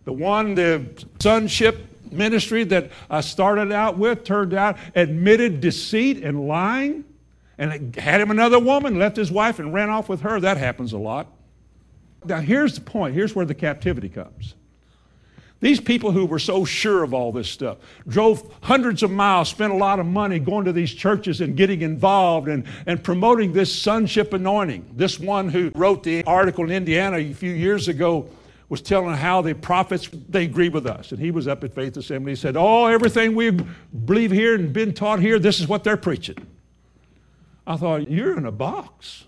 [0.05, 0.87] The one, the
[1.21, 7.05] sonship ministry that I started out with, turned out admitted deceit and lying
[7.59, 10.41] and had him another woman, left his wife, and ran off with her.
[10.41, 11.27] That happens a lot.
[12.25, 14.55] Now, here's the point here's where the captivity comes.
[15.61, 19.73] These people who were so sure of all this stuff drove hundreds of miles, spent
[19.73, 23.75] a lot of money going to these churches and getting involved and, and promoting this
[23.75, 24.87] sonship anointing.
[24.96, 28.29] This one who wrote the article in Indiana a few years ago
[28.70, 31.11] was telling how the prophets they agree with us.
[31.11, 32.33] And he was up at Faith Assembly.
[32.33, 35.96] He said, Oh, everything we believe here and been taught here, this is what they're
[35.96, 36.46] preaching.
[37.66, 39.25] I thought, you're in a box.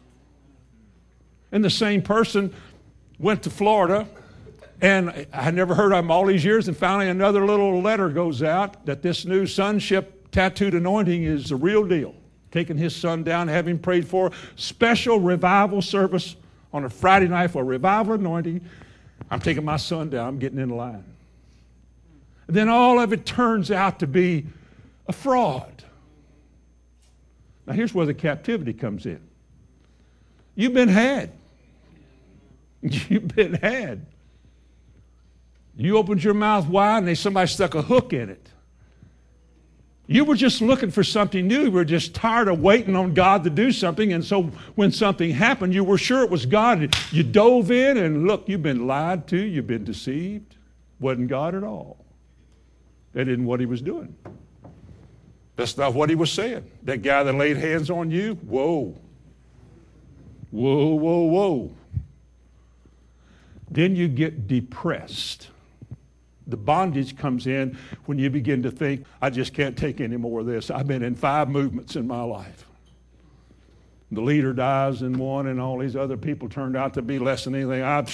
[1.50, 2.54] And the same person
[3.18, 4.08] went to Florida,
[4.82, 8.42] and I never heard of him all these years, and finally another little letter goes
[8.42, 12.16] out that this new sonship tattooed anointing is the real deal.
[12.50, 16.34] Taking his son down, having prayed for special revival service
[16.72, 18.60] on a Friday night for a revival anointing.
[19.30, 21.04] I'm taking my son down, I'm getting in line.
[22.48, 24.46] And then all of it turns out to be
[25.06, 25.84] a fraud.
[27.66, 29.20] Now, here's where the captivity comes in.
[30.56, 31.30] You've been had.
[32.82, 34.06] You've been had.
[35.76, 38.48] You opened your mouth wide and somebody stuck a hook in it.
[40.06, 41.62] You were just looking for something new.
[41.62, 44.12] You were just tired of waiting on God to do something.
[44.12, 44.42] And so
[44.74, 46.94] when something happened, you were sure it was God.
[47.10, 50.56] You dove in and look, you've been lied to, you've been deceived.
[51.00, 52.04] Wasn't God at all.
[53.14, 54.14] That isn't what he was doing.
[55.56, 56.68] That's not what he was saying.
[56.82, 58.96] That guy that laid hands on you, whoa.
[60.50, 61.70] Whoa, whoa, whoa.
[63.70, 65.48] Then you get depressed.
[66.46, 70.40] The bondage comes in when you begin to think, I just can't take any more
[70.40, 70.70] of this.
[70.70, 72.66] I've been in five movements in my life.
[74.10, 77.44] The leader dies in one, and all these other people turned out to be less
[77.44, 77.82] than anything.
[77.82, 78.04] i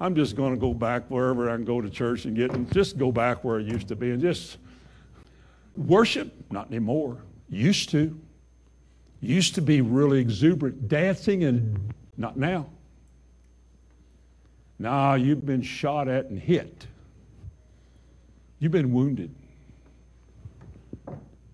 [0.00, 2.72] am just going to go back wherever I can go to church and get, and
[2.72, 4.58] just go back where I used to be and just
[5.76, 7.18] Worship, not anymore.
[7.48, 8.18] Used to.
[9.20, 12.66] Used to be really exuberant, dancing, and not now.
[14.78, 16.86] Now you've been shot at and hit.
[18.60, 19.34] You've been wounded.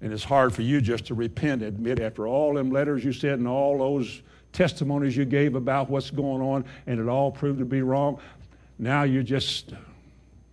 [0.02, 3.38] And it's hard for you just to repent, admit after all them letters you said
[3.38, 4.20] and all those
[4.52, 8.18] testimonies you gave about what's going on, and it all proved to be wrong.
[8.78, 9.72] Now you're just,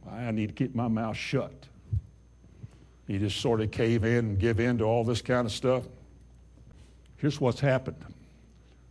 [0.10, 1.52] I need to keep my mouth shut.
[3.08, 5.84] You just sort of cave in and give in to all this kind of stuff.
[7.18, 8.04] Here's what's happened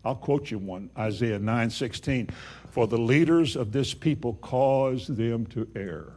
[0.04, 2.30] I'll quote you one Isaiah 9:16.
[2.70, 6.12] For the leaders of this people cause them to err.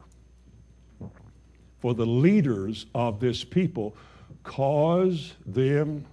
[1.86, 3.96] For the leaders of this people
[4.42, 6.04] cause them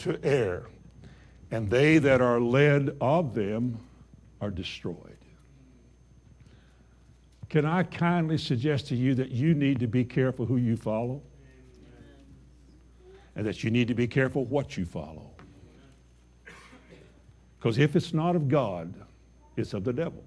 [0.00, 0.66] to err,
[1.50, 3.78] and they that are led of them
[4.42, 5.16] are destroyed.
[7.48, 11.22] Can I kindly suggest to you that you need to be careful who you follow?
[13.36, 15.30] And that you need to be careful what you follow.
[17.58, 18.92] Because if it's not of God,
[19.56, 20.22] it's of the devil.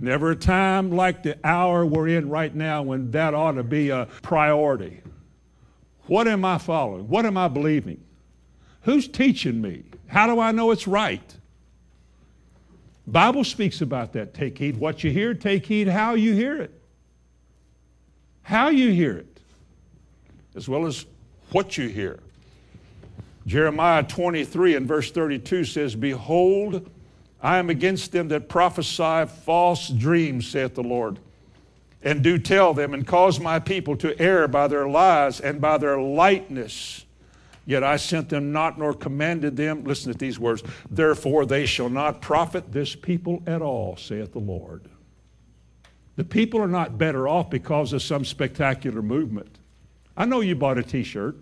[0.00, 3.90] Never a time like the hour we're in right now when that ought to be
[3.90, 5.00] a priority.
[6.06, 7.08] What am I following?
[7.08, 8.02] What am I believing?
[8.82, 9.84] Who's teaching me?
[10.06, 11.34] How do I know it's right?
[13.06, 14.34] Bible speaks about that.
[14.34, 16.72] Take heed what you hear, take heed how you hear it.
[18.42, 19.40] How you hear it,
[20.54, 21.04] as well as
[21.50, 22.20] what you hear.
[23.46, 26.90] Jeremiah 23 and verse 32 says, Behold,
[27.40, 31.18] I am against them that prophesy false dreams, saith the Lord,
[32.02, 35.78] and do tell them, and cause my people to err by their lies and by
[35.78, 37.04] their lightness.
[37.64, 39.84] Yet I sent them not, nor commanded them.
[39.84, 40.62] Listen to these words.
[40.90, 44.82] Therefore they shall not profit this people at all, saith the Lord.
[46.16, 49.58] The people are not better off because of some spectacular movement.
[50.16, 51.36] I know you bought a t shirt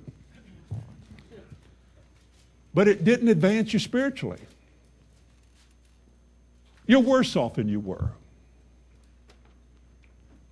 [2.76, 4.38] but it didn't advance you spiritually.
[6.87, 8.11] You're worse off than you were.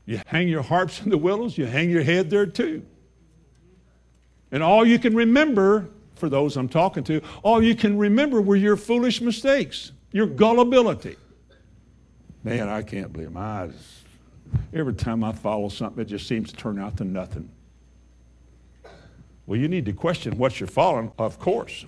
[0.06, 2.84] You hang your harps in the willows, you hang your head there too.
[4.52, 8.56] And all you can remember, for those I'm talking to, all you can remember were
[8.56, 11.16] your foolish mistakes, your gullibility.
[12.44, 14.02] Man, I can't believe my eyes.
[14.72, 17.48] Every time I follow something, it just seems to turn out to nothing.
[19.46, 21.84] Well, you need to question what you're following, of course.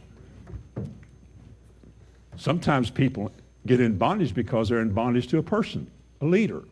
[2.36, 3.30] Sometimes people
[3.66, 5.90] get in bondage because they're in bondage to a person,
[6.20, 6.64] a leader.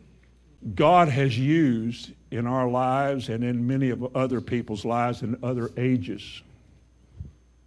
[0.73, 5.69] God has used in our lives and in many of other people's lives in other
[5.77, 6.41] ages.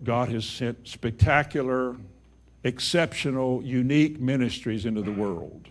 [0.02, 1.96] God has sent spectacular,
[2.64, 5.68] exceptional, unique ministries into the world.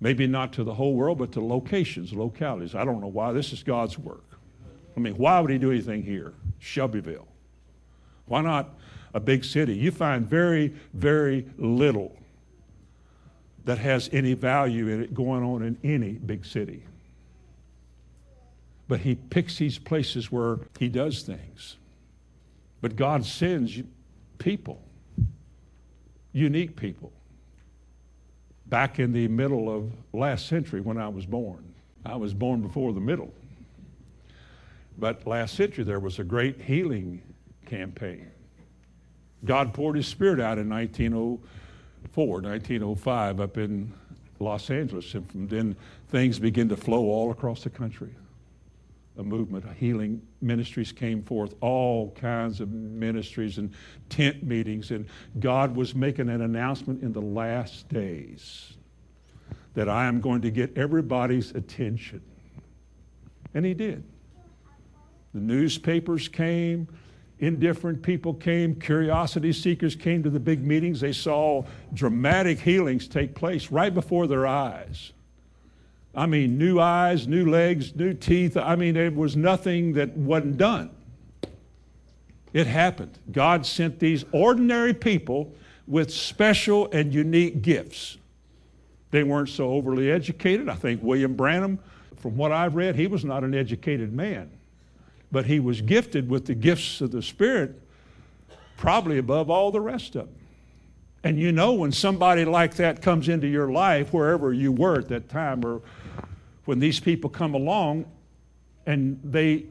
[0.00, 2.74] Maybe not to the whole world, but to locations, localities.
[2.74, 3.32] I don't know why.
[3.32, 4.24] This is God's work.
[4.96, 6.32] I mean, why would He do anything here?
[6.58, 7.28] Shelbyville.
[8.26, 8.74] Why not
[9.14, 12.16] a big city, you find very, very little
[13.64, 16.82] that has any value in it going on in any big city.
[18.88, 21.76] But he picks these places where he does things.
[22.80, 23.80] But God sends
[24.38, 24.82] people,
[26.32, 27.12] unique people.
[28.66, 31.64] Back in the middle of last century when I was born,
[32.04, 33.32] I was born before the middle.
[34.98, 37.22] But last century there was a great healing
[37.66, 38.30] campaign.
[39.44, 43.92] God poured his spirit out in 1904, 1905 up in
[44.38, 45.14] Los Angeles.
[45.14, 45.76] And from then
[46.08, 48.14] things began to flow all across the country.
[49.18, 53.72] A movement, healing ministries came forth, all kinds of ministries and
[54.08, 54.90] tent meetings.
[54.90, 55.06] And
[55.40, 58.74] God was making an announcement in the last days
[59.74, 62.22] that I am going to get everybody's attention.
[63.54, 64.04] And he did.
[65.34, 66.88] The newspapers came,
[67.40, 71.00] indifferent people came, curiosity seekers came to the big meetings.
[71.00, 71.64] They saw
[71.94, 75.12] dramatic healings take place right before their eyes.
[76.14, 78.56] I mean, new eyes, new legs, new teeth.
[78.56, 80.90] I mean, there was nothing that wasn't done.
[82.52, 83.18] It happened.
[83.32, 85.52] God sent these ordinary people
[85.86, 88.18] with special and unique gifts.
[89.12, 90.68] They weren't so overly educated.
[90.68, 91.78] I think William Branham,
[92.16, 94.50] from what I've read, he was not an educated man
[95.32, 97.80] but he was gifted with the gifts of the Spirit
[98.76, 100.34] probably above all the rest of them.
[101.22, 105.08] And you know, when somebody like that comes into your life, wherever you were at
[105.08, 105.82] that time, or
[106.64, 108.06] when these people come along
[108.86, 109.66] and they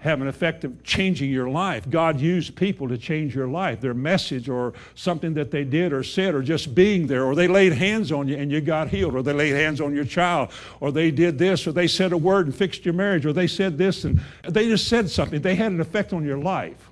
[0.00, 1.88] have an effect of changing your life.
[1.88, 3.80] God used people to change your life.
[3.80, 7.48] Their message or something that they did or said or just being there or they
[7.48, 10.50] laid hands on you and you got healed or they laid hands on your child
[10.80, 13.46] or they did this or they said a word and fixed your marriage or they
[13.46, 15.40] said this and they just said something.
[15.40, 16.90] They had an effect on your life.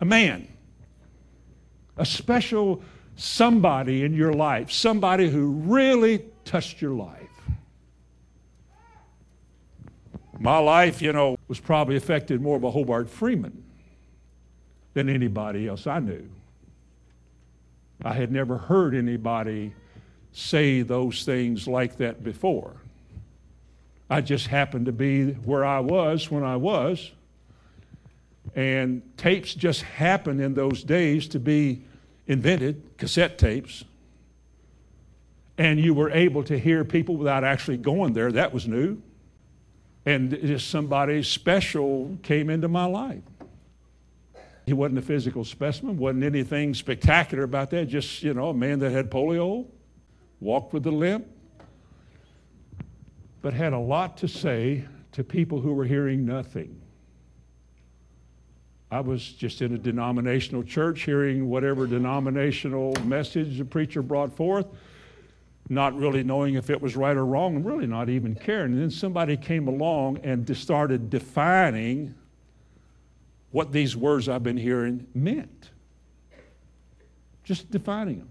[0.00, 0.46] A man.
[1.96, 2.82] A special
[3.16, 4.70] somebody in your life.
[4.70, 7.18] Somebody who really touched your life.
[10.38, 13.62] My life, you know, was probably affected more by Hobart Freeman
[14.94, 16.26] than anybody else I knew.
[18.02, 19.74] I had never heard anybody
[20.32, 22.76] say those things like that before.
[24.08, 27.12] I just happened to be where I was when I was.
[28.56, 31.82] And tapes just happened in those days to be
[32.26, 33.84] invented, cassette tapes.
[35.58, 38.32] And you were able to hear people without actually going there.
[38.32, 39.02] That was new.
[40.04, 43.22] And just somebody special came into my life.
[44.66, 48.78] He wasn't a physical specimen, wasn't anything spectacular about that, just, you know, a man
[48.80, 49.66] that had polio,
[50.40, 51.26] walked with a limp,
[53.42, 56.80] but had a lot to say to people who were hearing nothing.
[58.90, 64.66] I was just in a denominational church hearing whatever denominational message the preacher brought forth,
[65.72, 68.72] not really knowing if it was right or wrong, and really not even caring.
[68.72, 72.14] And then somebody came along and started defining
[73.50, 75.70] what these words I've been hearing meant.
[77.44, 78.28] Just defining them.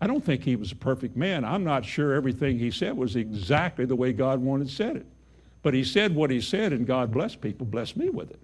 [0.00, 1.44] I don't think he was a perfect man.
[1.44, 5.06] I'm not sure everything he said was exactly the way God wanted said it.
[5.62, 8.38] But he said what he said, and God blessed people, blessed me with it.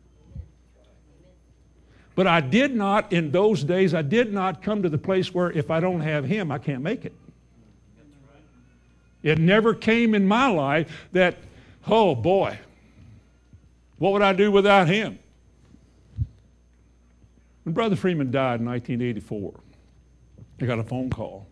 [2.14, 5.50] But I did not, in those days, I did not come to the place where
[5.50, 7.14] if I don't have him, I can't make it.
[9.22, 11.36] It never came in my life that,
[11.86, 12.58] oh boy,
[13.98, 15.18] what would I do without him?
[17.64, 19.54] When Brother Freeman died in 1984,
[20.60, 21.46] I got a phone call.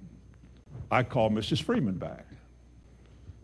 [0.90, 1.62] I called Mrs.
[1.62, 2.26] Freeman back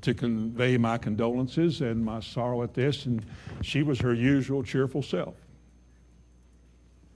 [0.00, 3.24] to convey my condolences and my sorrow at this, and
[3.62, 5.34] she was her usual cheerful self.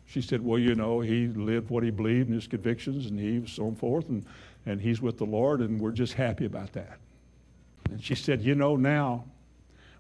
[0.07, 3.47] She said, Well, you know, he lived what he believed and his convictions, and he
[3.47, 4.25] so forth, and,
[4.67, 6.99] and he's with the Lord, and we're just happy about that.
[7.91, 9.25] And she said, You know, now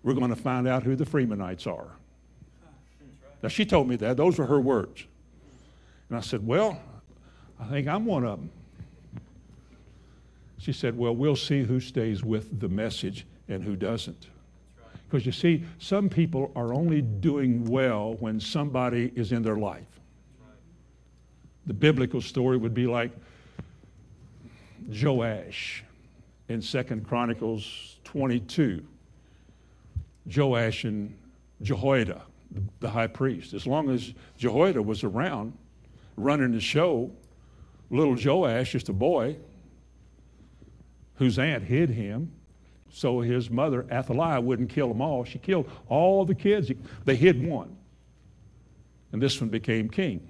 [0.03, 1.89] we're going to find out who the Freemanites are.
[3.43, 4.17] Now, she told me that.
[4.17, 5.05] Those were her words.
[6.09, 6.81] And I said, Well,
[7.59, 8.51] I think I'm one of them.
[10.59, 14.27] She said, Well, we'll see who stays with the message and who doesn't.
[15.09, 19.83] Because you see, some people are only doing well when somebody is in their life.
[21.67, 23.11] The biblical story would be like
[24.89, 25.85] Joash
[26.49, 28.85] in Second Chronicles 22.
[30.27, 31.17] Joash and
[31.63, 32.23] Jehoiada,
[32.81, 33.55] the high priest.
[33.55, 35.53] As long as Jehoiada was around
[36.17, 37.11] running the show,
[37.91, 39.37] little Joash, just a boy,
[41.17, 42.33] whose aunt hid him
[42.91, 45.25] so his mother, Athaliah, wouldn't kill them all.
[45.25, 46.71] She killed all the kids.
[47.05, 47.77] They hid one.
[49.13, 50.29] And this one became king.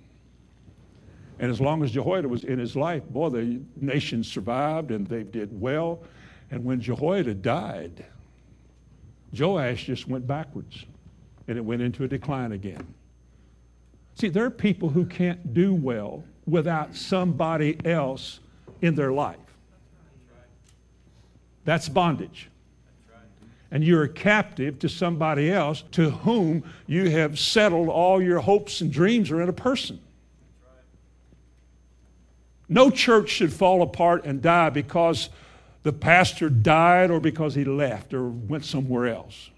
[1.41, 5.23] And as long as Jehoiada was in his life, boy, the nation survived and they
[5.23, 6.03] did well.
[6.51, 8.05] And when Jehoiada died,
[9.37, 10.85] Joash just went backwards
[11.49, 12.87] and it went into a decline again.
[14.17, 18.41] See, there are people who can't do well without somebody else
[18.83, 19.39] in their life.
[21.65, 22.51] That's bondage.
[23.71, 28.83] And you're a captive to somebody else to whom you have settled all your hopes
[28.83, 30.01] and dreams are in a person.
[32.71, 35.29] No church should fall apart and die because
[35.83, 39.51] the pastor died or because he left or went somewhere else.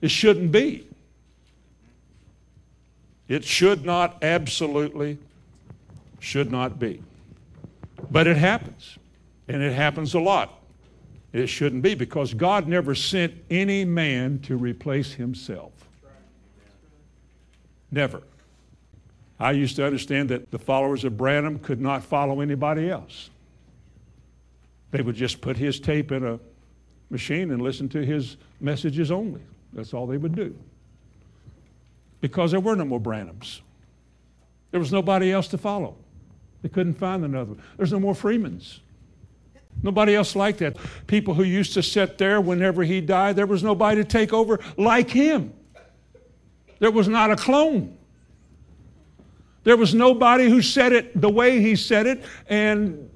[0.00, 0.86] It shouldn't be.
[3.26, 5.18] It should not, absolutely,
[6.20, 7.02] should not be.
[8.10, 8.96] But it happens,
[9.48, 10.54] and it happens a lot.
[11.32, 15.72] It shouldn't be because God never sent any man to replace himself.
[17.90, 18.22] Never.
[19.40, 23.30] I used to understand that the followers of Branham could not follow anybody else.
[24.90, 26.40] They would just put his tape in a
[27.10, 29.40] machine and listen to his messages only.
[29.72, 30.56] That's all they would do.
[32.20, 33.60] Because there were no more Branhams.
[34.70, 35.94] There was nobody else to follow.
[36.62, 37.54] They couldn't find another.
[37.76, 38.80] There's no more Freemans.
[39.82, 40.76] Nobody else like that.
[41.06, 44.58] People who used to sit there whenever he died, there was nobody to take over
[44.76, 45.52] like him.
[46.80, 47.97] There was not a clone.
[49.68, 53.10] There was nobody who said it the way he said it and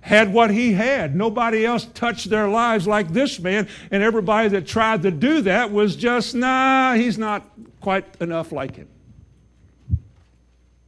[0.00, 1.14] had what he had.
[1.14, 5.70] Nobody else touched their lives like this man, and everybody that tried to do that
[5.70, 7.46] was just, nah, he's not
[7.82, 8.88] quite enough like him.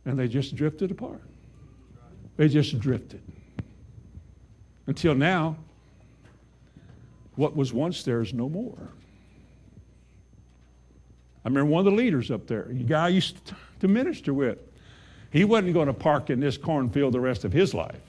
[0.07, 1.21] And they just drifted apart.
[2.39, 3.21] They just drifted.
[4.87, 5.59] Until now,
[7.35, 8.89] what was once there is no more.
[11.45, 14.59] I remember one of the leaders up there, a guy I used to minister with.
[15.37, 18.01] He wasn't going to park in this cornfield the rest of his life.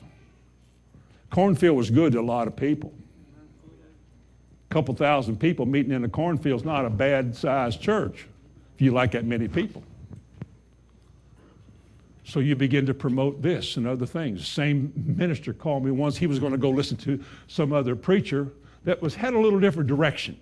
[1.30, 2.94] Cornfield was good to a lot of people.
[4.70, 8.28] A couple thousand people meeting in a cornfield is not a bad sized church
[8.76, 9.84] if you like that many people.
[12.24, 14.48] So you begin to promote this and other things.
[14.48, 16.16] Same minister called me once.
[16.16, 18.54] He was going to go listen to some other preacher
[18.86, 20.40] that was had a little different direction.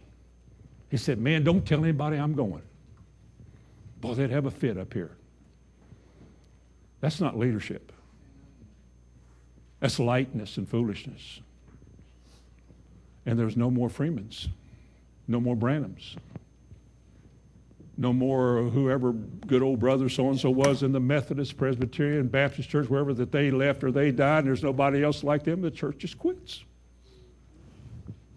[0.92, 2.62] He said, "Man, don't tell anybody I'm going."
[4.02, 5.18] Boy, they'd have a fit up here.
[7.06, 7.92] That's not leadership.
[9.80, 11.40] That's lightness and foolishness.
[13.28, 14.48] And there's no more Freemans,
[15.28, 16.16] no more Branhams,
[17.96, 22.70] no more whoever good old brother so and so was in the Methodist, Presbyterian, Baptist
[22.70, 25.70] church, wherever that they left or they died, and there's nobody else like them, the
[25.70, 26.64] church just quits.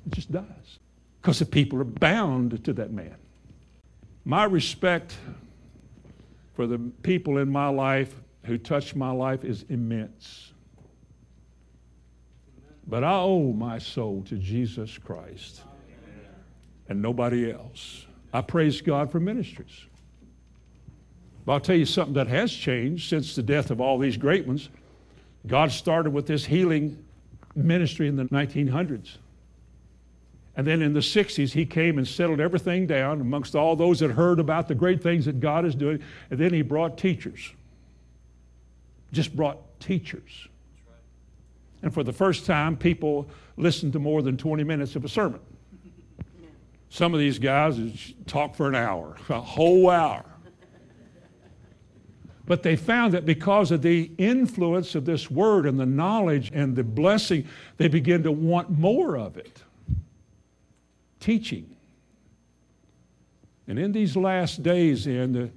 [0.05, 0.79] It just dies.
[1.23, 3.17] Because the people are bound to that man.
[4.27, 5.17] My respect
[6.53, 8.15] for the people in my life
[8.49, 10.53] who touched my life is immense.
[12.87, 15.63] But I owe my soul to Jesus Christ
[16.89, 18.07] and nobody else.
[18.33, 19.85] I praise God for ministries.
[21.45, 24.47] But I'll tell you something that has changed since the death of all these great
[24.47, 24.69] ones.
[25.47, 27.03] God started with this healing
[27.55, 29.17] ministry in the 1900s.
[30.57, 34.11] And then in the 60s, he came and settled everything down amongst all those that
[34.11, 36.03] heard about the great things that God is doing.
[36.31, 37.53] And then he brought teachers.
[39.13, 40.49] Just brought teachers.
[41.83, 45.41] And for the first time, people listened to more than 20 minutes of a sermon.
[46.91, 50.25] Some of these guys talk for an hour, a whole hour.
[52.47, 56.75] But they found that because of the influence of this word and the knowledge and
[56.75, 57.47] the blessing,
[57.77, 59.63] they began to want more of it.
[61.21, 61.77] Teaching.
[63.67, 65.51] And in these last days, in the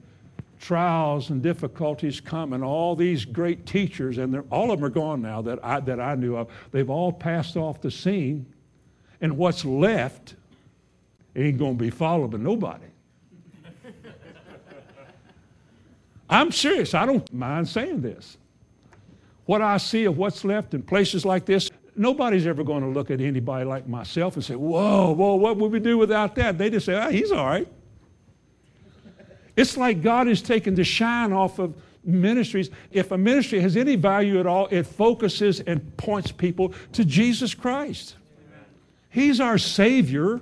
[0.62, 5.22] trials and difficulties come, and all these great teachers, and all of them are gone
[5.22, 8.46] now that I, that I knew of, they've all passed off the scene.
[9.20, 10.36] And what's left
[11.36, 12.86] ain't going to be followed by nobody.
[16.30, 16.94] I'm serious.
[16.94, 18.38] I don't mind saying this.
[19.46, 23.12] What I see of what's left in places like this, nobody's ever going to look
[23.12, 26.58] at anybody like myself and say, Whoa, whoa, what would we do without that?
[26.58, 27.68] They just say, oh, He's all right.
[29.56, 32.70] It's like God is taking the shine off of ministries.
[32.92, 37.54] If a ministry has any value at all, it focuses and points people to Jesus
[37.54, 38.16] Christ.
[39.10, 40.42] He's our Savior.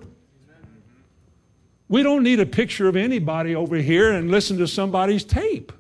[1.88, 5.72] We don't need a picture of anybody over here and listen to somebody's tape.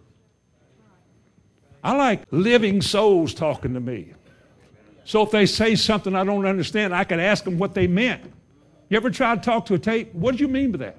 [1.83, 4.13] I like living souls talking to me.
[5.05, 8.23] So if they say something I don't understand, I can ask them what they meant.
[8.89, 10.13] You ever try to talk to a tape?
[10.13, 10.97] What do you mean by that?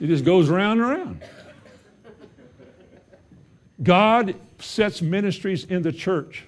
[0.00, 1.22] It just goes round and round.
[3.82, 6.44] God sets ministries in the church.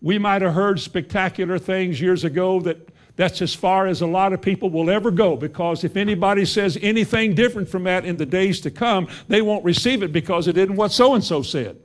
[0.00, 4.32] We might have heard spectacular things years ago that that's as far as a lot
[4.32, 8.26] of people will ever go because if anybody says anything different from that in the
[8.26, 11.78] days to come, they won't receive it because it isn't what so and so said.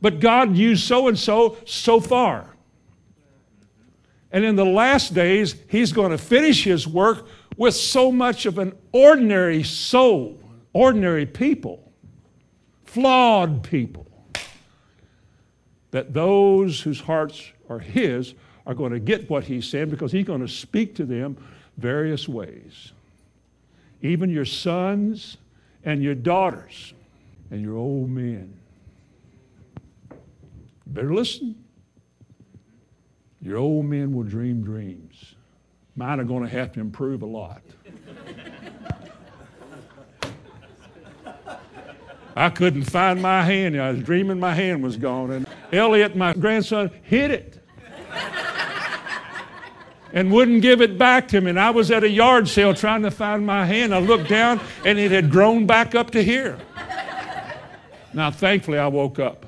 [0.00, 2.54] But God used so and so so far.
[4.30, 7.26] And in the last days, He's going to finish His work
[7.58, 10.40] with so much of an ordinary soul,
[10.72, 11.92] ordinary people,
[12.84, 14.06] flawed people,
[15.90, 18.34] that those whose hearts are His
[18.64, 21.36] are going to get what He said because He's going to speak to them
[21.76, 22.92] various ways.
[24.02, 25.36] Even your sons
[25.84, 26.94] and your daughters
[27.50, 28.54] and your old men.
[30.86, 31.56] Better listen.
[33.42, 35.34] Your old men will dream dreams.
[35.98, 37.60] Mine are going to have to improve a lot.
[42.36, 43.76] I couldn't find my hand.
[43.76, 45.32] I was dreaming my hand was gone.
[45.32, 47.60] And Elliot, my grandson, hit it
[50.12, 51.50] and wouldn't give it back to me.
[51.50, 53.92] And I was at a yard sale trying to find my hand.
[53.92, 56.60] I looked down and it had grown back up to here.
[58.14, 59.46] Now, thankfully, I woke up.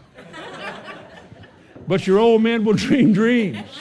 [1.86, 3.79] But your old men will dream dreams.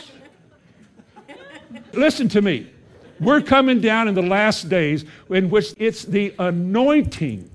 [2.00, 2.66] Listen to me.
[3.20, 7.52] We're coming down in the last days in which it's the anointing.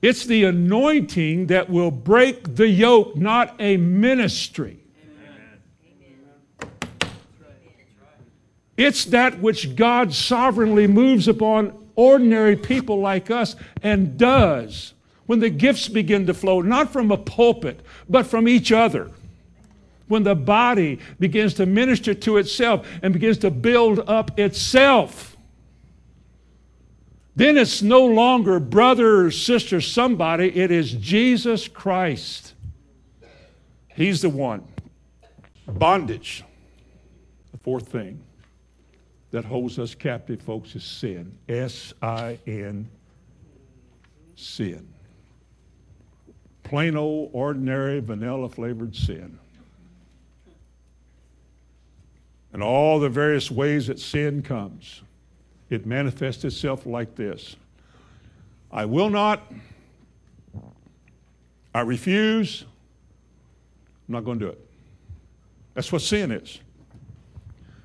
[0.00, 4.78] It's the anointing that will break the yoke, not a ministry.
[8.78, 14.94] It's that which God sovereignly moves upon ordinary people like us and does
[15.26, 19.10] when the gifts begin to flow, not from a pulpit, but from each other
[20.12, 25.38] when the body begins to minister to itself and begins to build up itself.
[27.34, 32.52] Then it's no longer brother or sister, somebody, it is Jesus Christ.
[33.94, 34.68] He's the one.
[35.66, 36.44] Bondage.
[37.52, 38.22] The fourth thing
[39.30, 41.38] that holds us captive, folks, is sin.
[41.48, 42.86] S I N,
[44.36, 44.86] sin.
[46.64, 49.38] Plain old, ordinary, vanilla flavored sin.
[52.52, 55.02] And all the various ways that sin comes.
[55.70, 57.56] it manifests itself like this
[58.70, 59.52] I will not,
[61.74, 62.64] I refuse,
[64.08, 64.66] I'm not going to do it.
[65.74, 66.58] That's what sin is.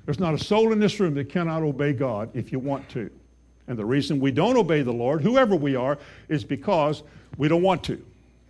[0.04, 3.10] There's not a soul in this room that cannot obey God if you want to.
[3.66, 5.98] And the reason we don't obey the Lord, whoever we are,
[6.30, 7.02] is because
[7.36, 8.02] we don't want to.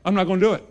[0.05, 0.65] I'm not going to do it.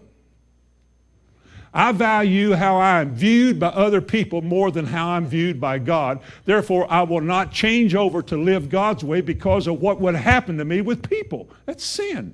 [1.74, 5.80] I value how I am viewed by other people more than how I'm viewed by
[5.80, 6.22] God.
[6.45, 10.57] Therefore, I will not change over to live God's way because of what would happen
[10.57, 11.49] to me with people.
[11.65, 12.34] That's sin.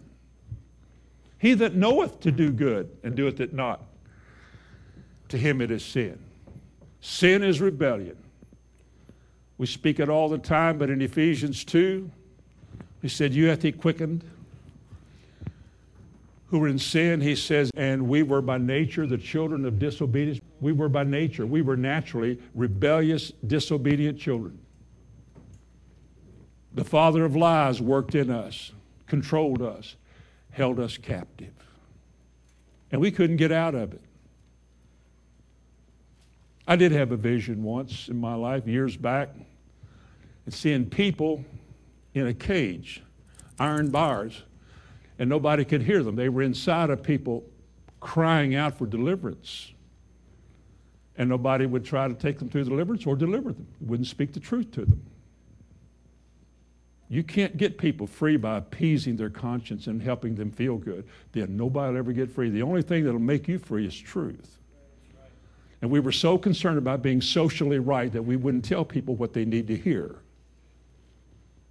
[1.39, 3.81] He that knoweth to do good and doeth it not,
[5.29, 6.17] to him it is sin.
[7.01, 8.15] Sin is rebellion.
[9.57, 12.09] We speak it all the time, but in Ephesians 2,
[13.01, 14.23] he said, You hath he quickened
[16.53, 20.39] who were in sin, he says, and we were by nature the children of disobedience.
[20.61, 24.59] We were by nature, we were naturally rebellious, disobedient children.
[26.75, 28.71] The father of lies worked in us,
[29.07, 29.95] controlled us,
[30.51, 31.55] held us captive.
[32.91, 34.01] And we couldn't get out of it.
[36.67, 39.29] I did have a vision once in my life, years back,
[40.45, 41.43] and seeing people
[42.13, 43.01] in a cage,
[43.57, 44.43] iron bars
[45.23, 46.17] and nobody could hear them.
[46.17, 47.45] They were inside of people
[48.01, 49.71] crying out for deliverance.
[51.17, 54.41] And nobody would try to take them through deliverance or deliver them, wouldn't speak the
[54.41, 55.01] truth to them.
[57.07, 61.05] You can't get people free by appeasing their conscience and helping them feel good.
[61.31, 62.49] Then nobody will ever get free.
[62.49, 64.57] The only thing that will make you free is truth.
[65.81, 69.31] And we were so concerned about being socially right that we wouldn't tell people what
[69.31, 70.17] they need to hear.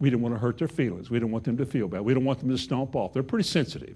[0.03, 1.11] We didn't want to hurt their feelings.
[1.11, 2.01] We didn't want them to feel bad.
[2.01, 3.13] We don't want them to stomp off.
[3.13, 3.95] They're pretty sensitive.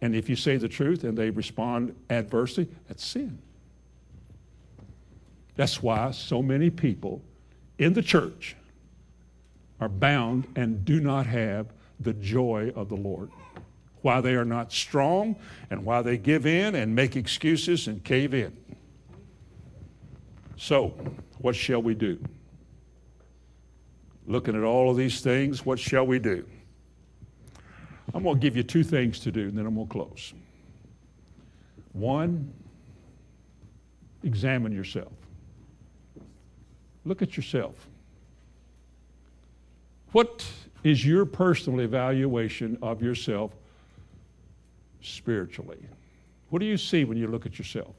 [0.00, 3.38] And if you say the truth and they respond adversely, that's sin.
[5.56, 7.20] That's why so many people
[7.76, 8.56] in the church
[9.78, 11.66] are bound and do not have
[12.00, 13.30] the joy of the Lord.
[14.00, 15.36] Why they are not strong
[15.68, 18.56] and why they give in and make excuses and cave in.
[20.56, 20.94] So,
[21.40, 22.18] what shall we do?
[24.28, 26.46] Looking at all of these things, what shall we do?
[28.14, 30.34] I'm going to give you two things to do, and then I'm going to close.
[31.94, 32.52] One,
[34.22, 35.12] examine yourself.
[37.04, 37.74] Look at yourself.
[40.12, 40.44] What
[40.84, 43.52] is your personal evaluation of yourself
[45.00, 45.80] spiritually?
[46.50, 47.94] What do you see when you look at yourself?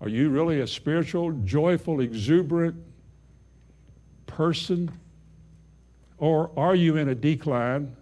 [0.00, 2.76] Are you really a spiritual, joyful, exuberant,
[4.26, 4.90] person?
[6.18, 7.94] Or are you in a decline,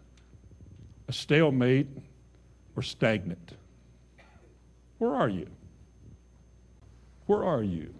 [1.09, 1.89] a stalemate,
[2.77, 3.53] or stagnant?
[4.99, 5.49] Where are you?
[7.27, 7.93] Where are you?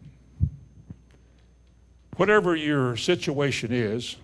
[2.17, 4.17] Whatever your situation is,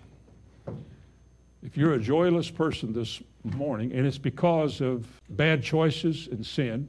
[1.63, 6.87] if you're a joyless person this morning and it's because of bad choices and sin,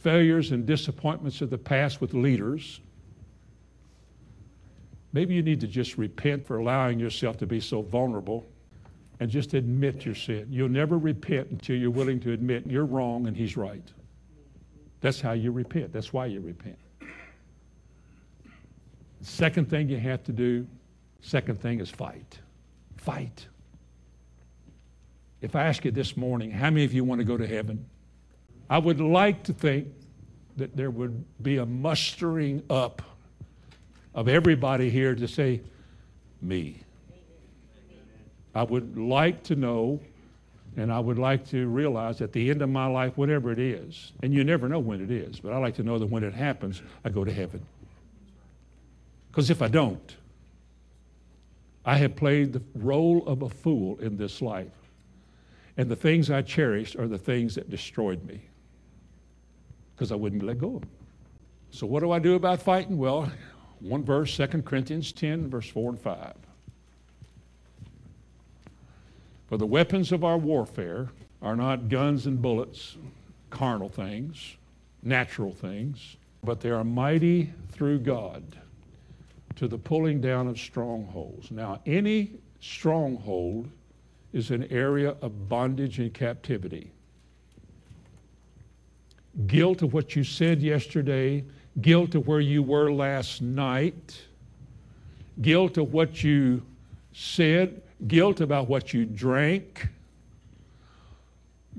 [0.00, 2.80] failures and disappointments of the past with leaders,
[5.16, 8.44] Maybe you need to just repent for allowing yourself to be so vulnerable
[9.18, 10.46] and just admit your sin.
[10.50, 13.82] You'll never repent until you're willing to admit you're wrong and he's right.
[15.00, 15.90] That's how you repent.
[15.90, 16.76] That's why you repent.
[19.22, 20.66] Second thing you have to do,
[21.22, 22.38] second thing is fight.
[22.98, 23.46] Fight.
[25.40, 27.86] If I ask you this morning, how many of you want to go to heaven?
[28.68, 29.88] I would like to think
[30.58, 33.00] that there would be a mustering up
[34.16, 35.60] of everybody here to say,
[36.42, 36.80] me.
[38.54, 40.00] I would like to know
[40.78, 44.12] and I would like to realize at the end of my life, whatever it is,
[44.22, 46.34] and you never know when it is, but I like to know that when it
[46.34, 47.64] happens, I go to heaven.
[49.30, 50.16] Because if I don't,
[51.84, 54.72] I have played the role of a fool in this life.
[55.78, 58.40] And the things I cherished are the things that destroyed me
[59.94, 60.90] because I wouldn't let go of them.
[61.70, 62.96] So, what do I do about fighting?
[62.96, 63.30] Well,
[63.80, 66.34] one verse, 2 Corinthians 10, verse 4 and 5.
[69.48, 71.08] For the weapons of our warfare
[71.42, 72.96] are not guns and bullets,
[73.50, 74.56] carnal things,
[75.02, 78.42] natural things, but they are mighty through God
[79.56, 81.50] to the pulling down of strongholds.
[81.50, 83.68] Now, any stronghold
[84.32, 86.90] is an area of bondage and captivity.
[89.46, 91.44] Guilt of what you said yesterday
[91.80, 94.20] guilt of where you were last night,
[95.40, 96.62] guilt of what you
[97.12, 99.88] said, guilt about what you drank,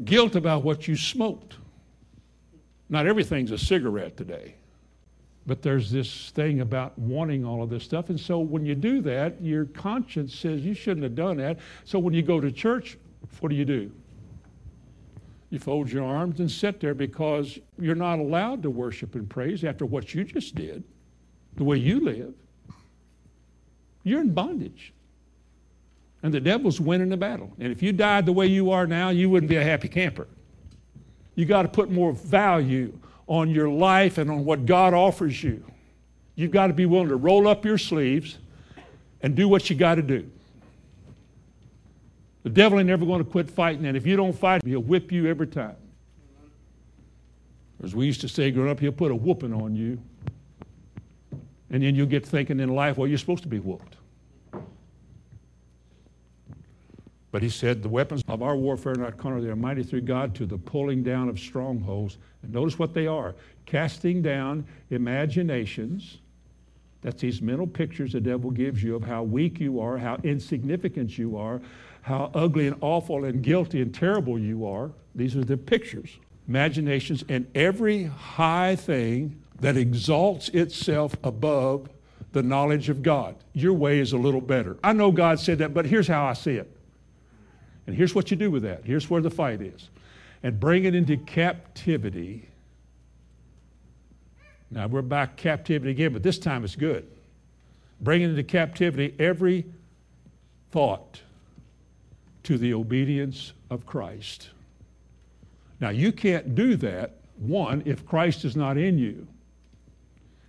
[0.03, 1.55] guilt about what you smoked.
[2.89, 4.55] Not everything's a cigarette today.
[5.45, 8.09] But there's this thing about wanting all of this stuff.
[8.09, 11.59] And so when you do that, your conscience says you shouldn't have done that.
[11.85, 12.97] So when you go to church,
[13.39, 13.91] what do you do?
[15.49, 19.63] You fold your arms and sit there because you're not allowed to worship and praise
[19.63, 20.83] after what you just did,
[21.55, 22.33] the way you live.
[24.03, 24.93] You're in bondage.
[26.23, 27.51] And the devil's winning the battle.
[27.59, 30.27] And if you died the way you are now, you wouldn't be a happy camper.
[31.35, 35.63] You got to put more value on your life and on what God offers you.
[36.35, 38.37] You've got to be willing to roll up your sleeves
[39.21, 40.29] and do what you got to do.
[42.47, 45.11] The devil ain't never going to quit fighting, and if you don't fight, he'll whip
[45.11, 45.75] you every time.
[47.83, 49.99] As we used to say growing up, he'll put a whooping on you.
[51.69, 53.97] And then you'll get thinking in life, well, you're supposed to be whooped.
[57.33, 60.01] But he said, The weapons of our warfare are not carnal, they are mighty through
[60.01, 62.17] God to the pulling down of strongholds.
[62.43, 63.35] And notice what they are
[63.65, 66.19] casting down imaginations.
[67.01, 71.17] That's these mental pictures the devil gives you of how weak you are, how insignificant
[71.17, 71.59] you are,
[72.07, 74.91] how ugly and awful and guilty and terrible you are.
[75.13, 76.09] These are the pictures,
[76.47, 81.89] imaginations, and every high thing that exalts itself above
[82.31, 83.35] the knowledge of God.
[83.51, 84.77] Your way is a little better.
[84.81, 86.71] I know God said that, but here's how I see it.
[87.87, 88.85] And here's what you do with that.
[88.85, 89.89] Here's where the fight is.
[90.43, 92.47] And bring it into captivity.
[94.71, 97.05] Now we're back captivity again, but this time it's good.
[97.99, 99.65] Bring it into captivity every
[100.71, 101.21] thought
[102.47, 104.51] to the obedience of Christ.
[105.81, 109.27] Now you can't do that, one, if Christ is not in you.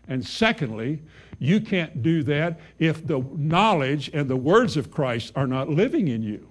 [0.07, 1.03] And secondly,
[1.40, 6.07] you can't do that if the knowledge and the words of Christ are not living
[6.07, 6.49] in you.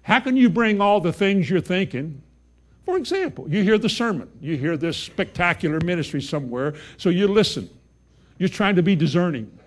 [0.00, 2.22] How can you bring all the things you're thinking?
[2.86, 7.68] For example, you hear the sermon, you hear this spectacular ministry somewhere, so you listen.
[8.38, 9.58] You're trying to be discerning.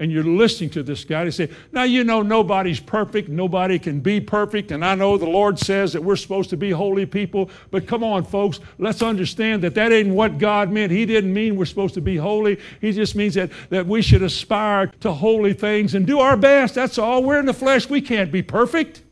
[0.00, 1.24] And you're listening to this guy.
[1.24, 5.26] They say, Now you know nobody's perfect, nobody can be perfect, and I know the
[5.26, 9.62] Lord says that we're supposed to be holy people, but come on, folks, let's understand
[9.62, 10.90] that that ain't what God meant.
[10.90, 12.58] He didn't mean we're supposed to be holy.
[12.80, 16.74] He just means that, that we should aspire to holy things and do our best.
[16.74, 17.22] That's all.
[17.22, 19.02] We're in the flesh, we can't be perfect.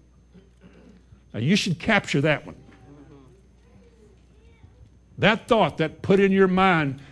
[1.35, 2.57] Now, you should capture that one.
[5.19, 7.03] That thought that put in your mind,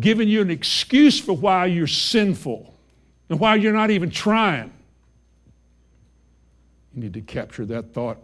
[0.00, 2.73] giving you an excuse for why you're sinful
[3.28, 4.72] and why you're not even trying.
[6.94, 8.18] You need to capture that thought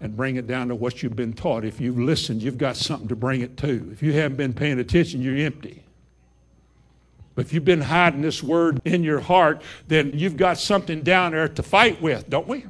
[0.00, 1.64] and bring it down to what you've been taught.
[1.64, 3.88] If you've listened, you've got something to bring it to.
[3.92, 5.84] If you haven't been paying attention, you're empty.
[7.34, 11.32] But if you've been hiding this word in your heart, then you've got something down
[11.32, 12.64] there to fight with, don't we?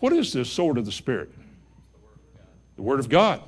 [0.00, 1.30] What is this sword of the Spirit?
[2.76, 3.42] The Word of God.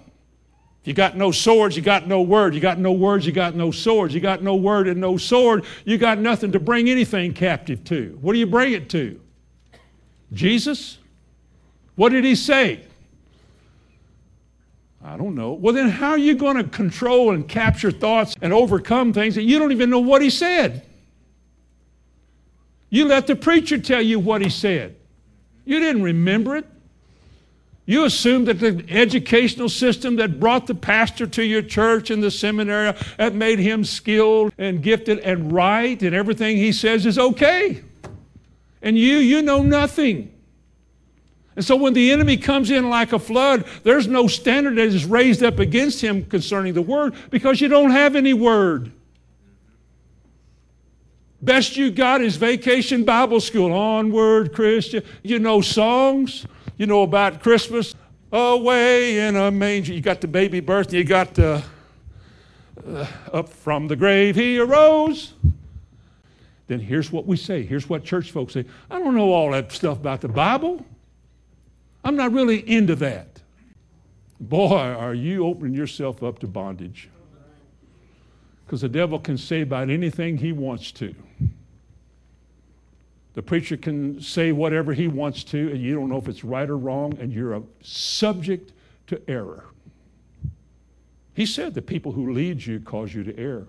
[0.86, 2.54] You got no swords, you got no word.
[2.54, 4.14] You got no words, you got no swords.
[4.14, 8.16] You got no word and no sword, you got nothing to bring anything captive to.
[8.20, 9.20] What do you bring it to?
[10.32, 10.98] Jesus?
[11.96, 12.82] What did he say?
[15.04, 15.54] I don't know.
[15.54, 19.42] Well, then how are you going to control and capture thoughts and overcome things that
[19.42, 20.86] you don't even know what he said?
[22.90, 24.94] You let the preacher tell you what he said.
[25.64, 26.66] You didn't remember it.
[27.86, 32.32] You assume that the educational system that brought the pastor to your church and the
[32.32, 37.82] seminary, that made him skilled and gifted and right, and everything he says is okay.
[38.82, 40.32] And you, you know nothing.
[41.54, 45.04] And so when the enemy comes in like a flood, there's no standard that is
[45.04, 48.90] raised up against him concerning the word because you don't have any word.
[51.40, 53.72] Best you got is vacation Bible school.
[53.72, 55.04] Onward, Christian.
[55.22, 56.46] You know songs.
[56.76, 57.94] You know about Christmas.
[58.32, 59.92] Away in a manger.
[59.92, 60.92] You got the baby birth.
[60.92, 61.62] You got the
[62.86, 65.34] uh, up from the grave he arose.
[66.66, 67.64] Then here's what we say.
[67.64, 68.64] Here's what church folks say.
[68.90, 70.84] I don't know all that stuff about the Bible.
[72.04, 73.40] I'm not really into that.
[74.40, 77.08] Boy, are you opening yourself up to bondage.
[78.64, 81.14] Because the devil can say about anything he wants to.
[83.36, 86.68] The preacher can say whatever he wants to, and you don't know if it's right
[86.68, 88.72] or wrong, and you're a subject
[89.08, 89.66] to error.
[91.34, 93.66] He said the people who lead you cause you to err.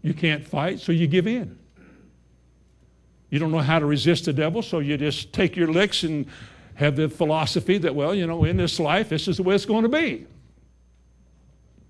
[0.00, 1.58] You can't fight, so you give in.
[3.28, 6.24] You don't know how to resist the devil, so you just take your licks and
[6.76, 9.66] have the philosophy that, well, you know, in this life, this is the way it's
[9.66, 10.26] going to be.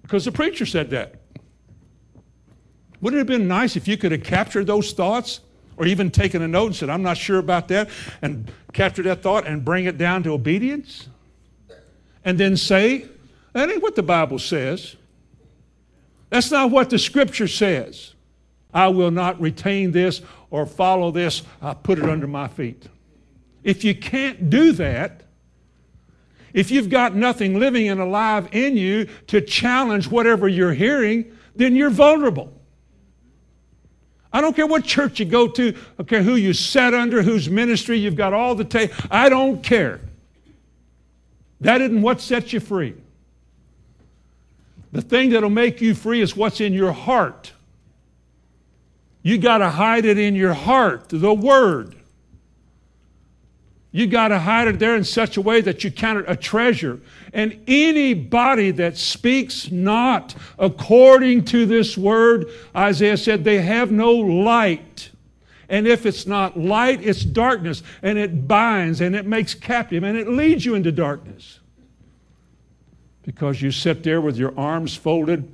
[0.03, 1.15] Because the preacher said that.
[3.01, 5.43] Wouldn't it have been nice if you could have captured those thoughts
[5.81, 7.89] or even taken a note and said, I'm not sure about that,
[8.21, 11.09] and capture that thought and bring it down to obedience?
[12.23, 13.07] And then say,
[13.55, 14.97] that ain't what the Bible says.
[16.29, 18.13] That's not what the scripture says.
[18.75, 20.21] I will not retain this
[20.51, 21.45] or follow this.
[21.63, 22.87] I'll put it under my feet.
[23.65, 25.23] If you can't do that,
[26.53, 31.75] if you've got nothing living and alive in you to challenge whatever you're hearing, then
[31.75, 32.53] you're vulnerable.
[34.33, 37.23] I don't care what church you go to, I don't care who you sat under,
[37.23, 38.93] whose ministry you've got all the tape.
[39.11, 40.01] I don't care.
[41.61, 42.95] That isn't what sets you free.
[44.93, 47.53] The thing that'll make you free is what's in your heart.
[49.23, 51.97] You got to hide it in your heart, the Word.
[53.93, 56.37] You got to hide it there in such a way that you count it a
[56.37, 57.01] treasure.
[57.33, 65.11] And anybody that speaks not according to this word, Isaiah said, they have no light.
[65.69, 67.83] And if it's not light, it's darkness.
[68.03, 71.59] And it binds and it makes captive and it leads you into darkness.
[73.23, 75.51] Because you sit there with your arms folded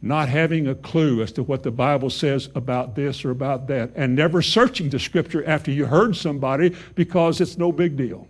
[0.00, 3.90] not having a clue as to what the Bible says about this or about that,
[3.96, 8.28] and never searching the scripture after you heard somebody because it's no big deal.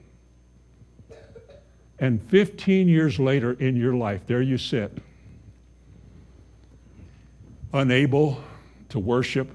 [1.99, 4.97] And 15 years later in your life, there you sit,
[7.73, 8.43] unable
[8.89, 9.51] to worship,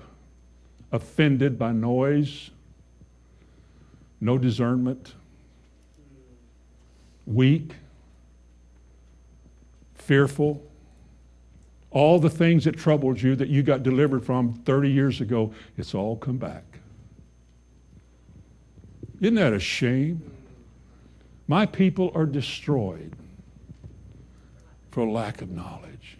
[0.91, 2.51] offended by noise,
[4.21, 5.15] no discernment,
[7.25, 7.73] weak,
[9.95, 10.61] fearful
[11.93, 15.93] all the things that troubled you that you got delivered from 30 years ago, it's
[15.93, 16.63] all come back.
[19.21, 20.21] Isn't that a shame?
[21.47, 23.13] My people are destroyed
[24.91, 26.17] for lack of knowledge.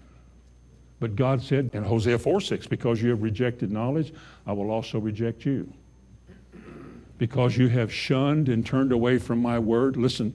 [1.00, 4.14] But God said in Hosea 4 6, because you have rejected knowledge,
[4.48, 5.72] I will also reject you.
[7.18, 10.34] Because you have shunned and turned away from my word, listen,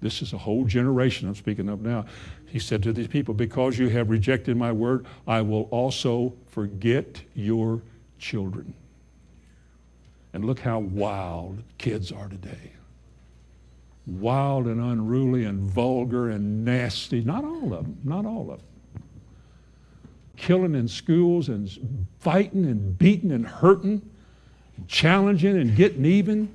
[0.00, 2.06] this is a whole generation I'm speaking of now.
[2.50, 7.22] He said to these people, Because you have rejected my word, I will also forget
[7.34, 7.80] your
[8.18, 8.74] children.
[10.32, 12.72] And look how wild kids are today.
[14.06, 17.20] Wild and unruly and vulgar and nasty.
[17.20, 18.66] Not all of them, not all of them.
[20.36, 21.70] Killing in schools and
[22.18, 24.02] fighting and beating and hurting,
[24.76, 26.46] and challenging and getting even.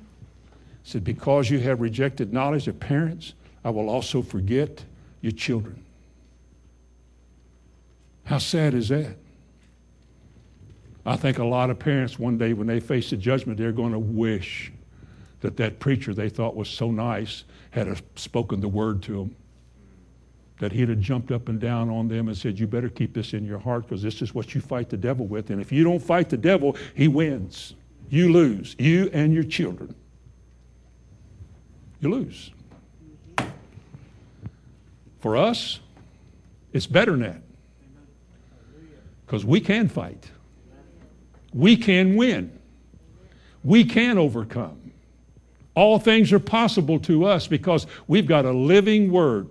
[0.82, 3.32] He said, Because you have rejected knowledge of parents,
[3.64, 4.84] I will also forget
[5.22, 5.85] your children.
[8.26, 9.16] How sad is that?
[11.06, 13.92] I think a lot of parents one day when they face the judgment, they're going
[13.92, 14.72] to wish
[15.40, 19.36] that that preacher they thought was so nice had spoken the word to them.
[20.58, 23.32] That he'd have jumped up and down on them and said, You better keep this
[23.32, 25.50] in your heart because this is what you fight the devil with.
[25.50, 27.74] And if you don't fight the devil, he wins.
[28.08, 28.74] You lose.
[28.78, 29.94] You and your children.
[32.00, 32.50] You lose.
[35.20, 35.78] For us,
[36.72, 37.45] it's better than that.
[39.26, 40.30] Because we can fight.
[41.52, 42.56] We can win.
[43.64, 44.92] We can overcome.
[45.74, 49.48] All things are possible to us because we've got a living word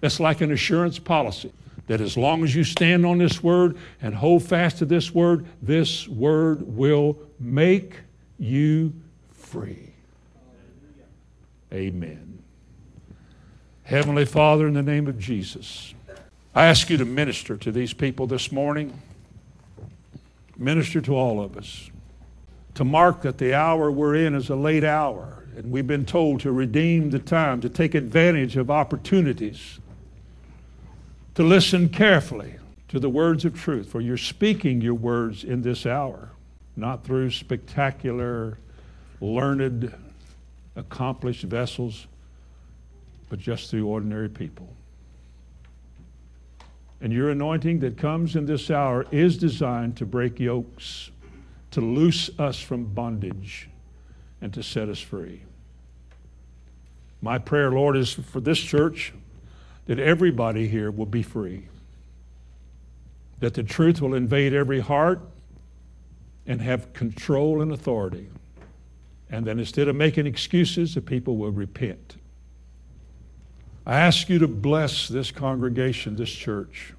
[0.00, 1.52] that's like an assurance policy.
[1.86, 5.46] That as long as you stand on this word and hold fast to this word,
[5.62, 7.94] this word will make
[8.38, 8.92] you
[9.30, 9.94] free.
[11.72, 12.42] Amen.
[13.84, 15.94] Heavenly Father, in the name of Jesus.
[16.54, 19.00] I ask you to minister to these people this morning.
[20.56, 21.90] Minister to all of us.
[22.74, 26.40] To mark that the hour we're in is a late hour, and we've been told
[26.40, 29.78] to redeem the time, to take advantage of opportunities,
[31.34, 32.54] to listen carefully
[32.88, 36.30] to the words of truth, for you're speaking your words in this hour,
[36.76, 38.58] not through spectacular,
[39.20, 39.92] learned,
[40.76, 42.06] accomplished vessels,
[43.28, 44.68] but just through ordinary people.
[47.00, 51.10] And your anointing that comes in this hour is designed to break yokes,
[51.70, 53.68] to loose us from bondage,
[54.40, 55.42] and to set us free.
[57.20, 59.12] My prayer, Lord, is for this church
[59.86, 61.68] that everybody here will be free,
[63.40, 65.20] that the truth will invade every heart
[66.46, 68.28] and have control and authority,
[69.30, 72.16] and that instead of making excuses, the people will repent.
[73.88, 76.92] I ask you to bless this congregation, this church,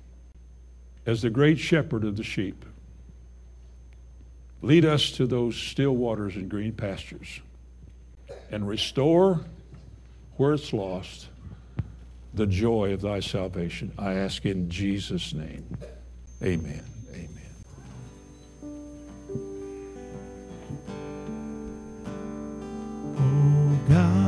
[1.05, 2.65] as the great shepherd of the sheep.
[4.63, 7.41] Lead us to those still waters and green pastures
[8.49, 9.41] and restore
[10.37, 11.27] where it's lost
[12.33, 13.91] the joy of thy salvation.
[13.99, 15.77] I ask in Jesus' name.
[16.41, 16.83] Amen.
[23.91, 24.18] Oh,